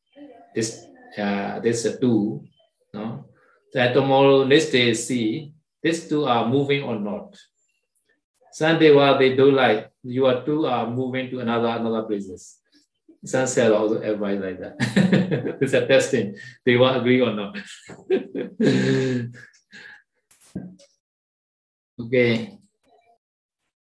[0.56, 0.86] this
[1.18, 2.46] uh, this tool,
[2.94, 3.26] no.
[3.74, 7.36] That tomorrow next day see these two are moving or not.
[8.52, 12.60] Sunday while they do like you are two are moving to another another places.
[13.26, 14.76] Sunset also advise like that.
[15.62, 16.36] it's a testing.
[16.66, 17.56] They will agree or not.
[22.00, 22.60] okay.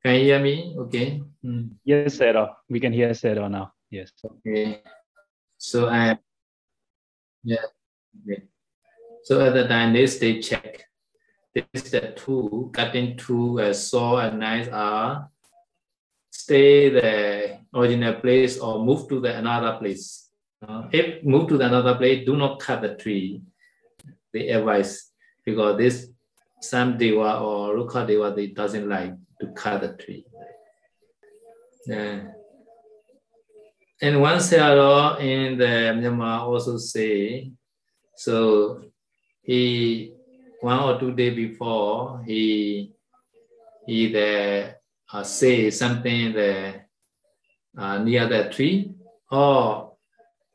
[0.05, 0.75] Can you hear me?
[0.79, 1.23] Okay.
[1.45, 1.75] Mm.
[1.85, 2.57] Yes, Sarah.
[2.71, 3.73] We can hear Sarah now.
[3.91, 4.13] Yes.
[4.25, 4.81] Okay.
[5.59, 6.19] So I
[7.43, 7.67] yeah.
[8.23, 8.47] Okay.
[9.25, 10.85] So at the time they stay check.
[11.55, 15.29] This the two cutting two uh, saw and knife are
[16.31, 20.31] stay the original place or move to the another place.
[20.67, 23.43] Uh, if move to the another place, do not cut the tree.
[24.33, 25.11] The advice
[25.45, 26.09] because this
[26.61, 30.25] some deva or Rukkha deva they doesn't like to cut the tree.
[31.87, 32.29] Yeah.
[34.01, 37.53] And one seller in the Myanmar also say,
[38.17, 38.83] so
[39.43, 40.15] he
[40.61, 42.93] one or two days before he
[43.87, 44.75] he the
[45.13, 46.75] uh, say something the
[47.77, 48.93] uh, near the tree
[49.31, 49.93] or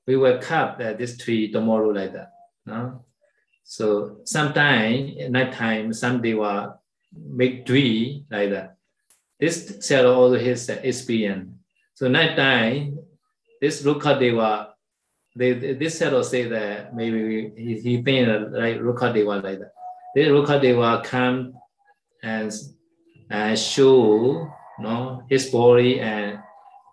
[0.05, 2.31] we will cut uh, this tree tomorrow like that.
[2.65, 3.03] No?
[3.63, 6.79] So sometime night time, some they will
[7.13, 8.77] make tree like that.
[9.39, 11.51] This shadow also the experience.
[11.93, 12.99] So night time,
[13.59, 14.73] this Rukkha Deva,
[15.37, 19.71] they, this shadow say that maybe he, he think like Rukkha Deva like that.
[20.15, 21.53] This Rukkha Deva come
[22.23, 22.51] and
[23.29, 26.39] and show you know, his body and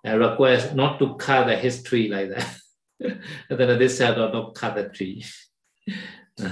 [0.07, 2.57] uh, request not to cut the, his tree like that.
[3.01, 5.25] and then this said, not cut the tree.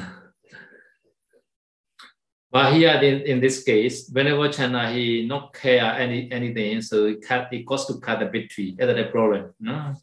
[2.50, 7.16] but here in, in this case, Venerable Channa he not care any anything, so he
[7.16, 8.76] cut he goes to cut the big tree.
[8.78, 9.54] That's the problem.
[9.58, 9.94] No?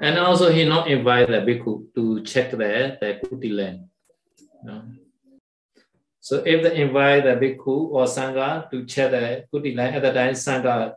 [0.00, 3.88] And also he not invite the bhikkhu to check the, the kuti land.
[6.20, 10.12] So if they invite the bhikkhu or sangha to check the kuti line, at the
[10.12, 10.94] time sangha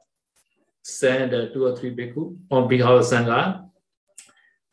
[0.84, 3.70] send two or three bhikkhu on behalf of sangha.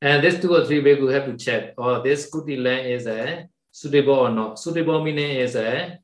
[0.00, 3.48] And this two or three bhikkhu have to check, oh, this kuti line is a
[3.70, 4.58] suitable or not.
[4.58, 5.98] Suitable meaning is a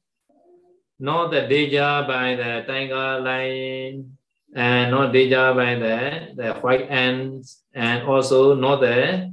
[1.00, 4.16] not the deja by the tiger line
[4.54, 9.32] and not deja by the, the white ants and also not the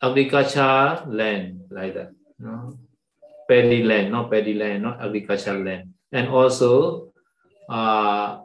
[0.00, 2.10] agriculture land like that.
[2.38, 2.78] No?
[3.48, 5.94] paddy land, not paddy land, not agricultural land.
[6.12, 7.12] And also,
[7.68, 8.40] uh,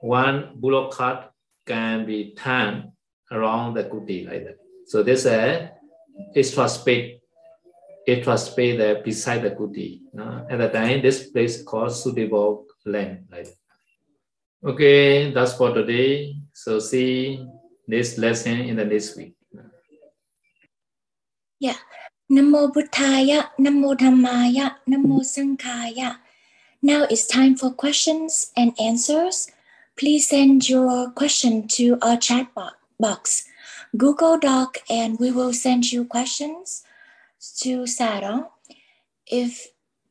[0.00, 1.30] one bullock cart
[1.66, 2.92] can be turned
[3.30, 4.56] around the kuti like that.
[4.86, 5.72] So there's a
[6.34, 7.20] extra space,
[8.06, 10.00] extra space there beside the kuti.
[10.16, 13.57] Uh, at the time, this place called suitable land like that.
[14.64, 16.34] Okay, that's for today.
[16.52, 17.46] So see
[17.86, 19.34] this lesson in the next week.
[21.60, 21.76] Yeah.
[22.30, 26.18] Namo Buddhaya, Namo Dhammaya, Namo Sanghaya.
[26.82, 29.48] Now it's time for questions and answers.
[29.96, 32.48] Please send your question to our chat
[33.00, 33.44] box,
[33.96, 36.84] Google Doc, and we will send you questions
[37.60, 38.48] to Sarah.
[39.26, 39.68] If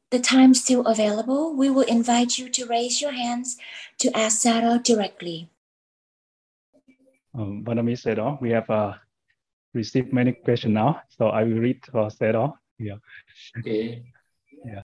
[0.10, 3.58] the time still available, we will invite you to raise your hands
[4.00, 5.50] to ask Sarah directly.
[7.34, 9.00] Um, Vanami Sarah, we have a
[9.74, 12.54] received many questions now, so I will read for Sarah.
[12.80, 12.98] Yeah.
[13.60, 14.04] Okay.
[14.66, 14.82] Yeah.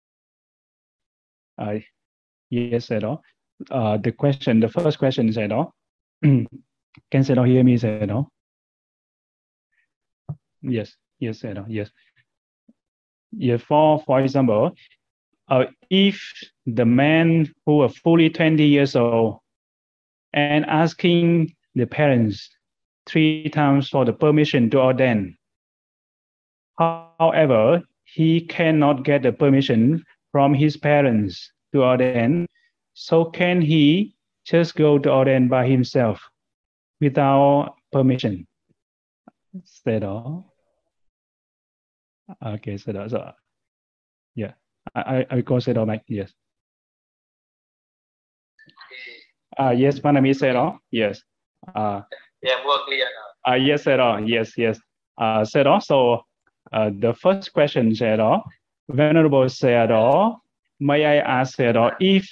[1.57, 1.85] I
[2.49, 3.17] yes, Sarah.
[3.71, 5.65] Uh, the question, the first question is Sarah.
[6.21, 8.25] Can Sarah hear me, Sarah?
[10.61, 11.89] Yes, yes, Sarah, yes.
[13.31, 14.71] Yeah, for for example,
[15.49, 16.21] uh, if
[16.65, 19.39] the man who are fully 20 years old
[20.33, 22.49] and asking the parents
[23.05, 25.37] three times for the permission to ordain.
[26.77, 32.45] However, he cannot get the permission from his parents to ordain.
[32.93, 36.21] So can he just go to ordain by himself
[36.99, 38.45] without permission?
[39.53, 40.53] Is that all?
[42.45, 43.33] Okay, so that's all.
[44.35, 44.53] Yeah,
[44.95, 46.03] I I, Sayadaw Mike.
[46.07, 46.33] Yes.
[49.59, 50.77] Uh, yes, my name is Sayadaw.
[50.91, 51.21] Yes.
[51.75, 52.01] Uh,
[52.43, 53.05] Yeah, more clear
[53.45, 53.51] now.
[53.51, 54.27] uh, yes, Sayadaw.
[54.27, 54.79] Yes, yes.
[55.17, 55.81] Uh, Sayadaw.
[55.83, 56.23] So
[56.71, 58.43] uh, the first question, Sayadaw,
[58.89, 60.37] Venerable Sayadaw,
[60.79, 62.29] may I ask Sayadaw if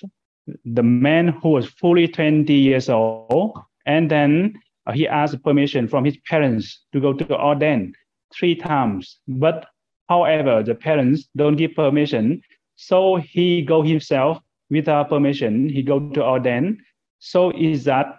[0.66, 4.53] the man who was fully 20 years old and then
[4.86, 7.93] uh, he asked permission from his parents to go to ordain
[8.34, 9.66] three times, but
[10.10, 12.41] however, the parents don't give permission,
[12.76, 14.39] so he go himself
[14.70, 16.78] without permission, he go to ordain.
[17.20, 18.18] So is that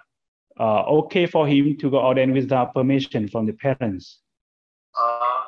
[0.58, 4.20] uh, okay for him to go ordain without permission from the parents?
[4.98, 5.42] Uh,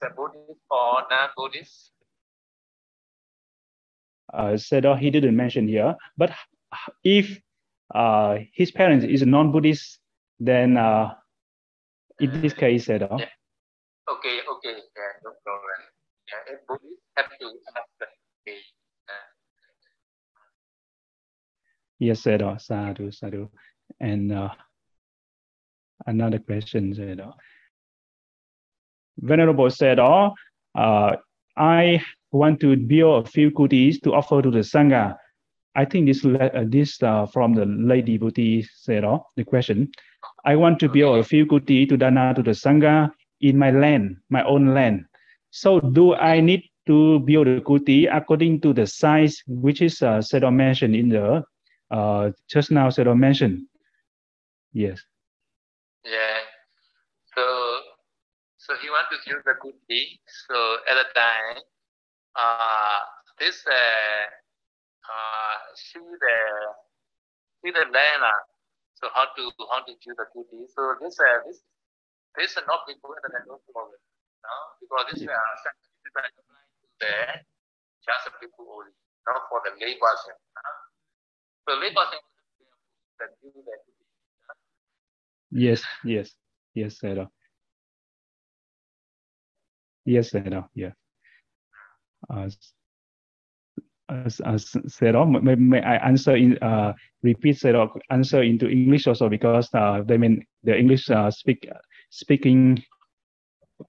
[0.00, 1.92] the Buddhist or non-Buddhist?
[4.32, 6.32] Uh, Sayadaw, he didn't mention here, but
[7.04, 7.38] if
[7.94, 9.98] uh, his parents is non-Buddhist,
[10.40, 11.14] then uh,
[12.18, 12.98] in this case, Yeah.
[12.98, 13.20] Okay,
[14.10, 14.81] okay, yeah, no problem.
[17.16, 17.46] Have to.
[17.46, 17.82] Uh,
[21.98, 23.48] yes, Sayadaw, sadhu, sadhu.
[24.00, 24.50] And uh,
[26.06, 27.32] another question, Sayadaw.
[29.18, 30.32] Venerable Sayadaw,
[30.74, 31.16] uh,
[31.56, 35.16] I want to build a few goodies to offer to the Sangha.
[35.74, 39.90] I think this uh, this uh, from the lady devotee Sayadaw, the question.
[40.44, 44.16] I want to build a few goodies to dana to the Sangha in my land,
[44.28, 45.04] my own land.
[45.52, 50.18] So do I need to build a kuti according to the size which is uh,
[50.24, 51.44] Sayadaw mentioned in the
[51.92, 53.68] uh, just now Sayadaw mentioned?
[54.72, 55.04] Yes.
[56.04, 56.40] Yeah.
[57.36, 57.44] So,
[58.56, 59.54] so he want to give the
[59.88, 60.20] deed.
[60.48, 60.56] So
[60.88, 61.60] at the time,
[62.34, 63.00] uh,
[63.38, 64.24] this uh,
[65.04, 66.36] uh, see the
[67.60, 68.24] see the land.
[68.24, 68.40] uh,
[68.96, 70.66] So how to how to give the deed.
[70.72, 71.60] So this uh, this
[72.40, 74.00] this is not at the no problem.
[74.42, 77.12] No, because this uh, sacrifice is applying to the
[78.02, 78.92] just the people only,
[79.26, 80.34] not for the person.
[80.58, 80.82] Uh.
[81.68, 82.18] So lay person
[83.18, 84.02] can do the good deed.
[85.52, 86.34] Yes, yes,
[86.74, 87.28] yes, Sarah.
[90.04, 90.68] Yes, Sarah.
[90.74, 90.92] Yeah.
[92.28, 92.48] Uh,
[94.08, 99.28] as, as Sarah, may, may I answer in uh, repeat Sarah answer into English also
[99.28, 101.68] because uh, they mean the English uh, speak
[102.10, 102.82] speaking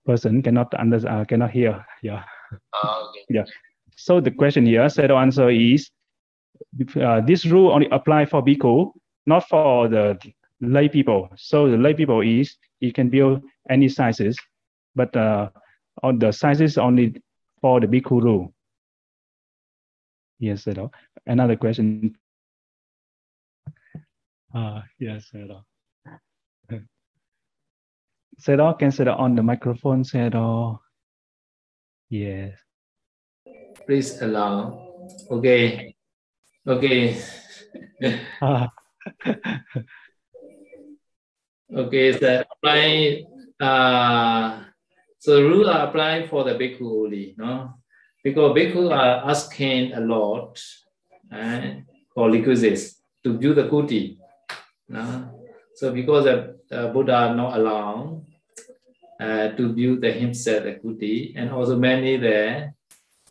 [0.06, 1.86] person cannot under uh, cannot hear.
[2.02, 2.24] Yeah.
[2.84, 3.26] Uh, okay.
[3.30, 3.46] Yeah.
[3.96, 5.90] So the question here, Sarah answer is
[7.00, 8.92] uh, this rule only apply for bhikkhu,
[9.26, 10.18] not for the
[10.62, 11.30] lay people.
[11.36, 14.38] So the lay people is you can build any sizes,
[14.96, 15.50] but uh,
[16.02, 17.22] on the sizes only
[17.62, 18.54] for the bhikkhu rule.
[20.40, 20.92] Yes, Sayadaw.
[21.26, 22.18] Another question.
[24.54, 25.64] Uh, yes, Sayadaw.
[28.40, 30.80] Sedo, can Sedo on the microphone, Sedo?
[32.10, 32.58] Yes.
[33.86, 34.90] Please allow.
[35.30, 35.96] Okay.
[36.68, 37.18] Okay.
[41.74, 43.26] Okay, so apply
[43.60, 44.62] uh
[45.18, 47.74] so rule are applying for the bhikkhu only, no?
[48.24, 50.62] Because bhikkhu are asking a lot
[51.32, 51.82] eh,
[52.14, 54.18] for requisites to do the kuti.
[54.88, 55.34] No?
[55.76, 58.26] So because the uh, Buddha not allowed
[59.20, 62.74] uh, to build the himself the kuti, and also many there,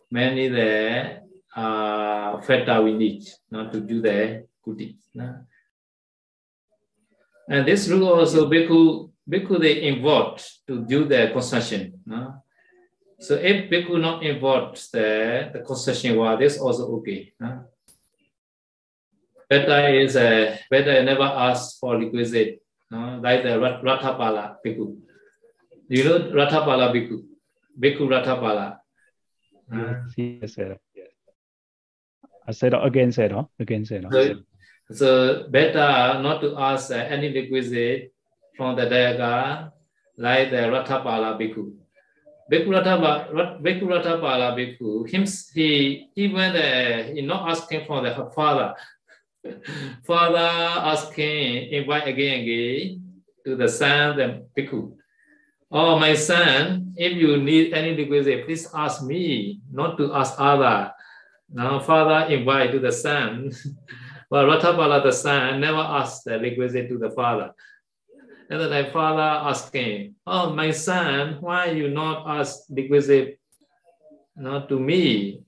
[0.09, 1.21] many there
[1.55, 3.21] uh factor we need
[3.51, 4.95] not to do the kuti.
[5.13, 5.45] No?
[7.47, 12.01] And this rule also bhikkhu, bhikkhu they involved to do the concession.
[12.05, 12.41] No?
[13.19, 17.33] So if bhikkhu not involved the, the concession well, this also okay.
[17.39, 17.65] No?
[19.49, 22.62] Better is uh, better never ask for requisite,
[22.93, 23.19] no?
[23.25, 24.97] like the Rat- Rathapala bhikkhu.
[25.89, 27.17] You know Rathapala bhikkhu,
[27.81, 28.77] bhikkhu Rathapala.
[29.73, 30.57] Uh, yes.
[30.57, 30.77] Yes.
[32.47, 33.47] I said again, Sedo.
[33.59, 34.11] Again, Sedo.
[34.11, 34.21] So,
[34.91, 38.13] so better not to ask uh, any requisite
[38.57, 39.71] from the Dayaga
[40.17, 41.73] like the Rathapala Bhikkhu.
[42.51, 45.25] Bhikkhu Rathapala, Rat- Bhikkhu Rathapala Bhikkhu, him,
[45.55, 48.75] he even uh, he not asking for the father.
[50.03, 53.01] Father asking, invite again again
[53.45, 54.93] to the son, the Bhikkhu.
[55.71, 60.93] Oh, my son, if you need any requisite, please ask me, not to ask other.
[61.51, 63.51] Now, father invite to the son.
[64.29, 67.53] But Rathapala, the son, never asked the requisite to the father.
[68.49, 73.39] And then the father asking, Oh, my son, why you not ask requisite
[74.35, 75.43] not to me?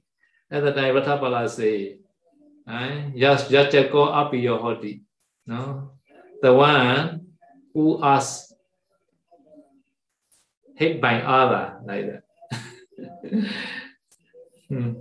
[0.51, 1.97] And then Rathapala say,
[2.67, 5.01] eh, just just go up your body,
[5.45, 5.91] No?
[6.41, 7.27] The one
[7.73, 8.53] who asks
[10.75, 12.23] hit by other like that.
[14.67, 14.93] Hmm.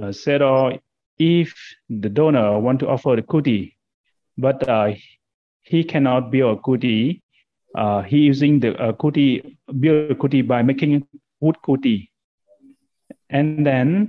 [0.00, 0.70] Uh, said, uh,
[1.18, 1.52] if
[1.88, 3.74] the donor want to offer the kuti,
[4.38, 4.92] but uh,
[5.62, 7.20] he cannot build a kuti,
[7.74, 11.04] uh, he using the uh, kuti, build a kuti by making
[11.40, 12.09] wood kuti.
[13.30, 14.08] And then,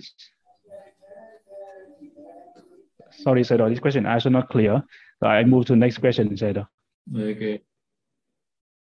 [3.12, 4.84] sorry, Sayadaw, this question is not clear.
[5.20, 6.68] So I move to next question, Sayadaw.
[7.16, 7.62] Okay.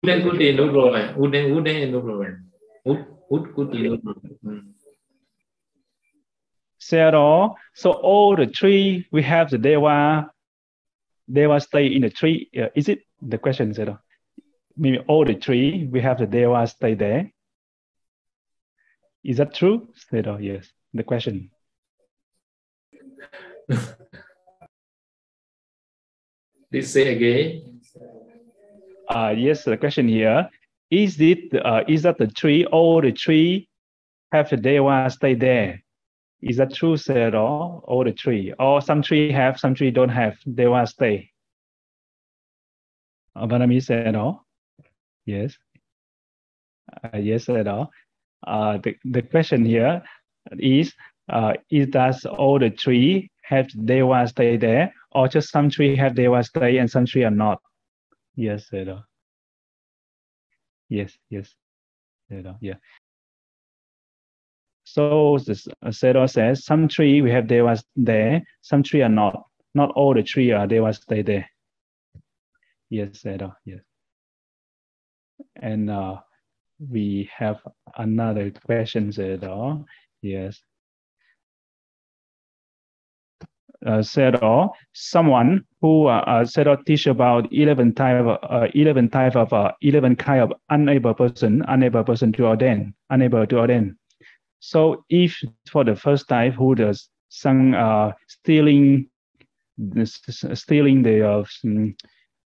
[0.03, 1.18] Wooden kuti, no problem.
[1.18, 2.51] Wooden, wooden, no problem.
[2.85, 4.39] Wood, wood kuti, no problem.
[4.43, 4.59] Hmm.
[7.74, 10.31] So all the tree, we have the Deva,
[11.31, 12.49] Deva stay in the tree.
[12.57, 13.99] Uh, is it the question, Sayadaw?
[14.76, 17.33] Maybe all the tree, we have the Deva stay there.
[19.25, 19.89] Is that true?
[20.11, 20.73] Sayadaw, yes.
[20.95, 21.51] The question.
[26.71, 27.81] Please say again.
[29.09, 30.49] Uh, yes, the question here
[30.91, 33.68] is it uh, is that the tree or the tree
[34.33, 35.83] have the Deva stay there?
[36.43, 37.83] Is that true, Sayadaw?
[37.85, 41.31] All the tree, or some tree have, some tree don't have Deva stay?
[43.37, 44.41] Vanami Sayadaw?
[45.27, 45.57] Yes.
[47.05, 47.89] Uh, yes, Sayadaw.
[48.47, 50.03] Uh, the, the question here
[50.59, 50.95] is,
[51.28, 56.14] uh, is does all the tree have Deva stay there, or just some tree have
[56.14, 57.61] Deva stay and some tree are not?
[58.36, 59.03] Yes, Sayadaw.
[60.88, 61.55] Yes, yes,
[62.30, 62.74] Sayadaw, yeah.
[64.84, 65.53] So the
[65.84, 69.45] Sayadaw says some tree we have Devas there, some tree are not.
[69.74, 71.49] Not all the tree are Devas stay there.
[72.88, 73.82] Yes, Sayadaw, yes.
[75.62, 76.16] And uh,
[76.89, 77.59] we have
[77.97, 79.85] another question, Sayadaw.
[80.22, 80.61] Yes.
[83.85, 89.37] Uh, Sayadaw, someone who uh, uh, Sayadaw teach about 11 type of, uh, 11 type
[89.37, 93.97] of uh, 11 kind of unable person, unable person to ordain, unable to ordain.
[94.59, 99.09] So if for the first type who does some uh, stealing,
[99.95, 101.95] stealing the uh, mm,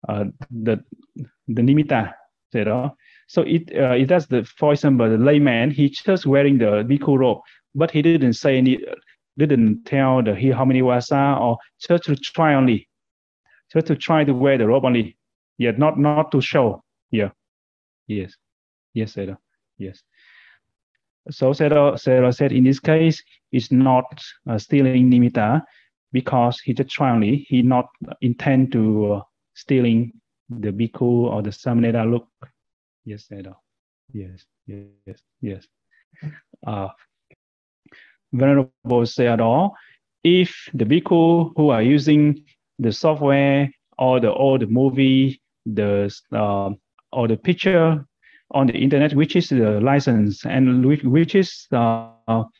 [0.10, 0.84] uh, the
[1.48, 2.14] the nimitta,
[2.54, 2.96] know.
[3.32, 7.18] So it uh, it does the for example the layman he just wearing the bhikkhu
[7.18, 7.40] robe,
[7.74, 8.78] but he didn't say any,
[9.38, 12.90] didn't tell the he how many wasa or just to try only,
[13.72, 15.16] just to try to wear the robe only,
[15.58, 17.30] yeah, not not to show, yeah,
[18.08, 18.36] yes,
[18.94, 19.38] yes, Sarah.
[19.78, 20.04] yes.
[21.30, 23.24] So Sarah, Sarah said in this case,
[23.54, 25.62] it's not uh, stealing nimitta
[26.12, 27.46] because he just try only.
[27.48, 27.88] He not
[28.20, 29.22] intend to uh,
[29.54, 30.12] stealing
[30.50, 32.28] the bhikkhu or the samanera look.
[33.06, 33.58] Yes, Sarah.
[34.14, 34.90] Yes, yes,
[35.42, 35.68] yes.
[36.38, 36.62] Uh,
[38.34, 39.72] Venerable Sayadaw,
[40.24, 42.44] if the bhikkhu who are using
[42.80, 46.72] the software or the or the movie, the uh,
[47.12, 48.06] or the picture
[48.52, 52.08] on the internet, which is the license and which, which is uh,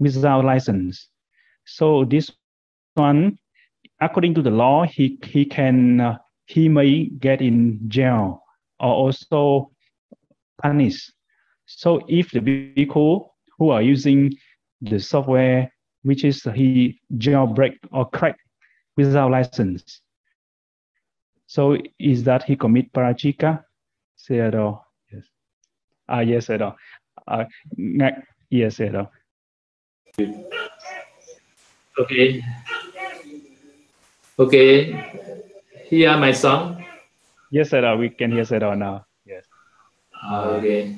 [0.00, 1.08] without license.
[1.64, 3.38] So this one,
[4.02, 8.42] according to the law, he he can uh, he may get in jail
[8.80, 9.70] or also
[10.60, 11.12] punished.
[11.66, 13.28] So if the bhikkhu
[13.58, 14.34] who are using
[14.80, 15.72] the software
[16.02, 18.36] which is he jailbreak or crack
[18.96, 20.00] without license.
[21.46, 23.62] So is that he commit parajika?
[24.16, 24.86] Say at all.
[25.12, 25.24] Yes.
[26.08, 26.76] Ah, yes, at all.
[27.28, 27.44] Uh,
[28.50, 29.10] yes, at all.
[31.98, 32.42] Okay.
[34.38, 34.96] Okay.
[35.88, 36.84] Here my song.
[37.50, 37.98] Yes, all.
[37.98, 39.04] We can hear all now.
[39.26, 39.44] Yes.
[40.32, 40.96] Okay.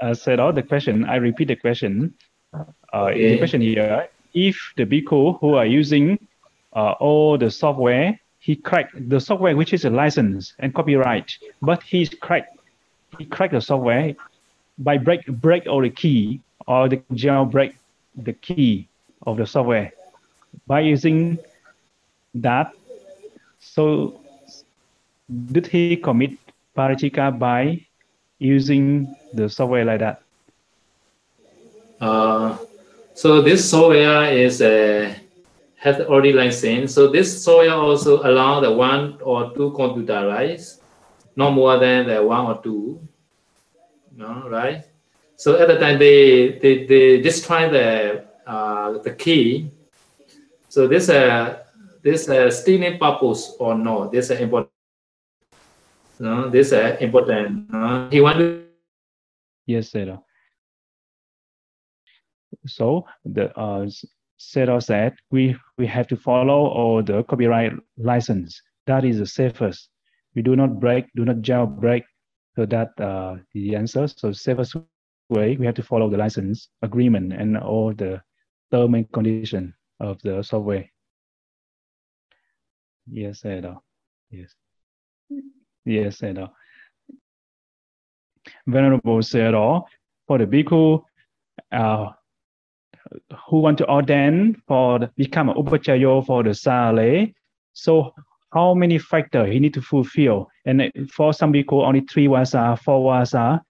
[0.00, 1.04] Uh, said all the question.
[1.04, 2.14] I repeat the question.
[2.54, 3.32] Uh, Okay.
[3.32, 6.18] The question here: If the bhikkhu who are using
[6.72, 11.82] uh, all the software, he cracked the software which is a license and copyright, but
[11.82, 12.56] he's cracked.
[13.18, 14.16] He cracked the software
[14.78, 17.74] by break break all the key or the jailbreak
[18.16, 18.88] the key
[19.26, 19.92] of the software
[20.66, 21.38] by using
[22.42, 22.72] that.
[23.58, 24.20] So
[25.52, 26.38] did he commit
[26.76, 27.86] parajika by
[28.38, 30.22] using the software like that?
[32.00, 32.56] Uh,
[33.14, 35.14] so this software is uh,
[35.76, 36.94] has already license.
[36.94, 40.60] So this software also allow the one or two computer, right?
[41.34, 43.00] No more than the one or two.
[44.14, 44.84] No, right?
[45.36, 49.70] So at the time they they, they destroy the uh, the key.
[50.68, 51.65] So this uh
[52.06, 54.08] this uh, stealing purpose or no?
[54.08, 54.70] This is important.
[56.20, 57.66] No, this is important.
[57.74, 58.62] Uh, he want to
[59.66, 60.16] Yes, sir.
[62.66, 63.90] So the uh,
[64.38, 68.62] Sarah said we we have to follow all the copyright license.
[68.86, 69.90] that is the safest.
[70.36, 72.04] We do not break, do not jailbreak.
[72.54, 74.06] So that uh, the answer.
[74.06, 74.76] So safest
[75.28, 78.22] way, we have to follow the license agreement and all the
[78.70, 80.86] term and condition of the software.
[83.10, 83.82] Yes, Edo.
[84.30, 84.54] Yes.
[85.84, 86.50] Yes, Edo.
[88.66, 89.84] Venerable Sayadaw,
[90.26, 91.02] for the bhikkhu
[91.72, 92.10] uh,
[93.48, 97.26] who want to ordain for the, become an upajjhaya for the sale,
[97.72, 98.12] so
[98.52, 100.48] how many factors he need to fulfill?
[100.64, 103.62] And for some bhikkhu, only three wasa, four wasa,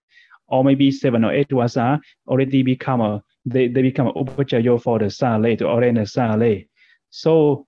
[0.48, 5.10] or maybe seven or eight wasa already become a they, they become upajjhaya for the
[5.10, 6.62] sale to ordain the sale.
[7.10, 7.66] So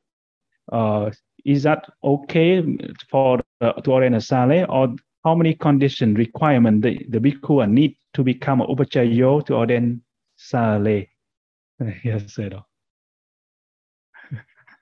[0.73, 1.11] uh,
[1.49, 2.62] is that okay
[3.11, 4.94] for uh, to ordain a sale or
[5.24, 10.03] how many condition requirement the, the bhikkhu need to become a upajjhaya to ordain
[10.36, 11.05] sale?
[12.05, 12.51] yes, sir.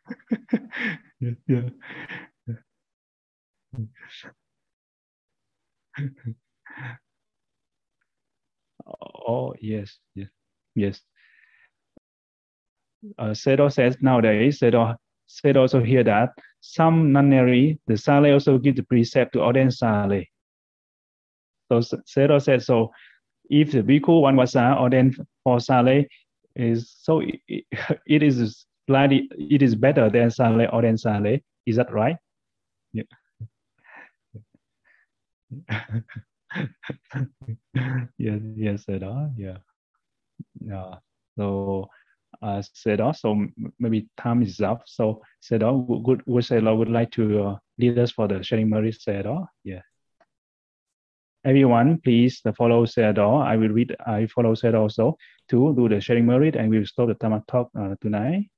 [1.20, 1.68] yeah, yeah.
[9.28, 10.28] oh yes, yes,
[10.74, 11.00] yes.
[13.18, 14.96] Uh, Sayadaw says nowadays, Sayadaw
[15.26, 20.22] said also here that some nunnery, the Sale also give the precept to ordain Sale.
[21.70, 22.90] So Sayadaw said, so
[23.50, 26.04] if the bhikkhu one was ordained for Sale,
[26.54, 27.40] is so it,
[28.06, 31.38] it is slightly it is better than Sale ordained Sale.
[31.66, 32.16] Is that right?
[32.92, 33.02] Yeah.
[38.18, 39.14] yes, yes, Sayadaw.
[39.14, 39.58] Ah, yeah.
[40.64, 40.94] Yeah.
[41.36, 41.88] So
[42.42, 43.16] uh, Sayadaw.
[43.16, 43.46] So
[43.78, 44.82] maybe time is up.
[44.86, 48.96] So Sayadaw, would, would Sayadaw would like to uh, lead us for the sharing merit
[49.06, 49.46] Sayadaw?
[49.64, 49.82] Yeah.
[51.44, 53.46] Everyone, please follow Sayadaw.
[53.46, 55.16] I will read, I follow Sayadaw also
[55.48, 58.50] to do the sharing merit and we'll stop the Dhamma talk uh, tonight.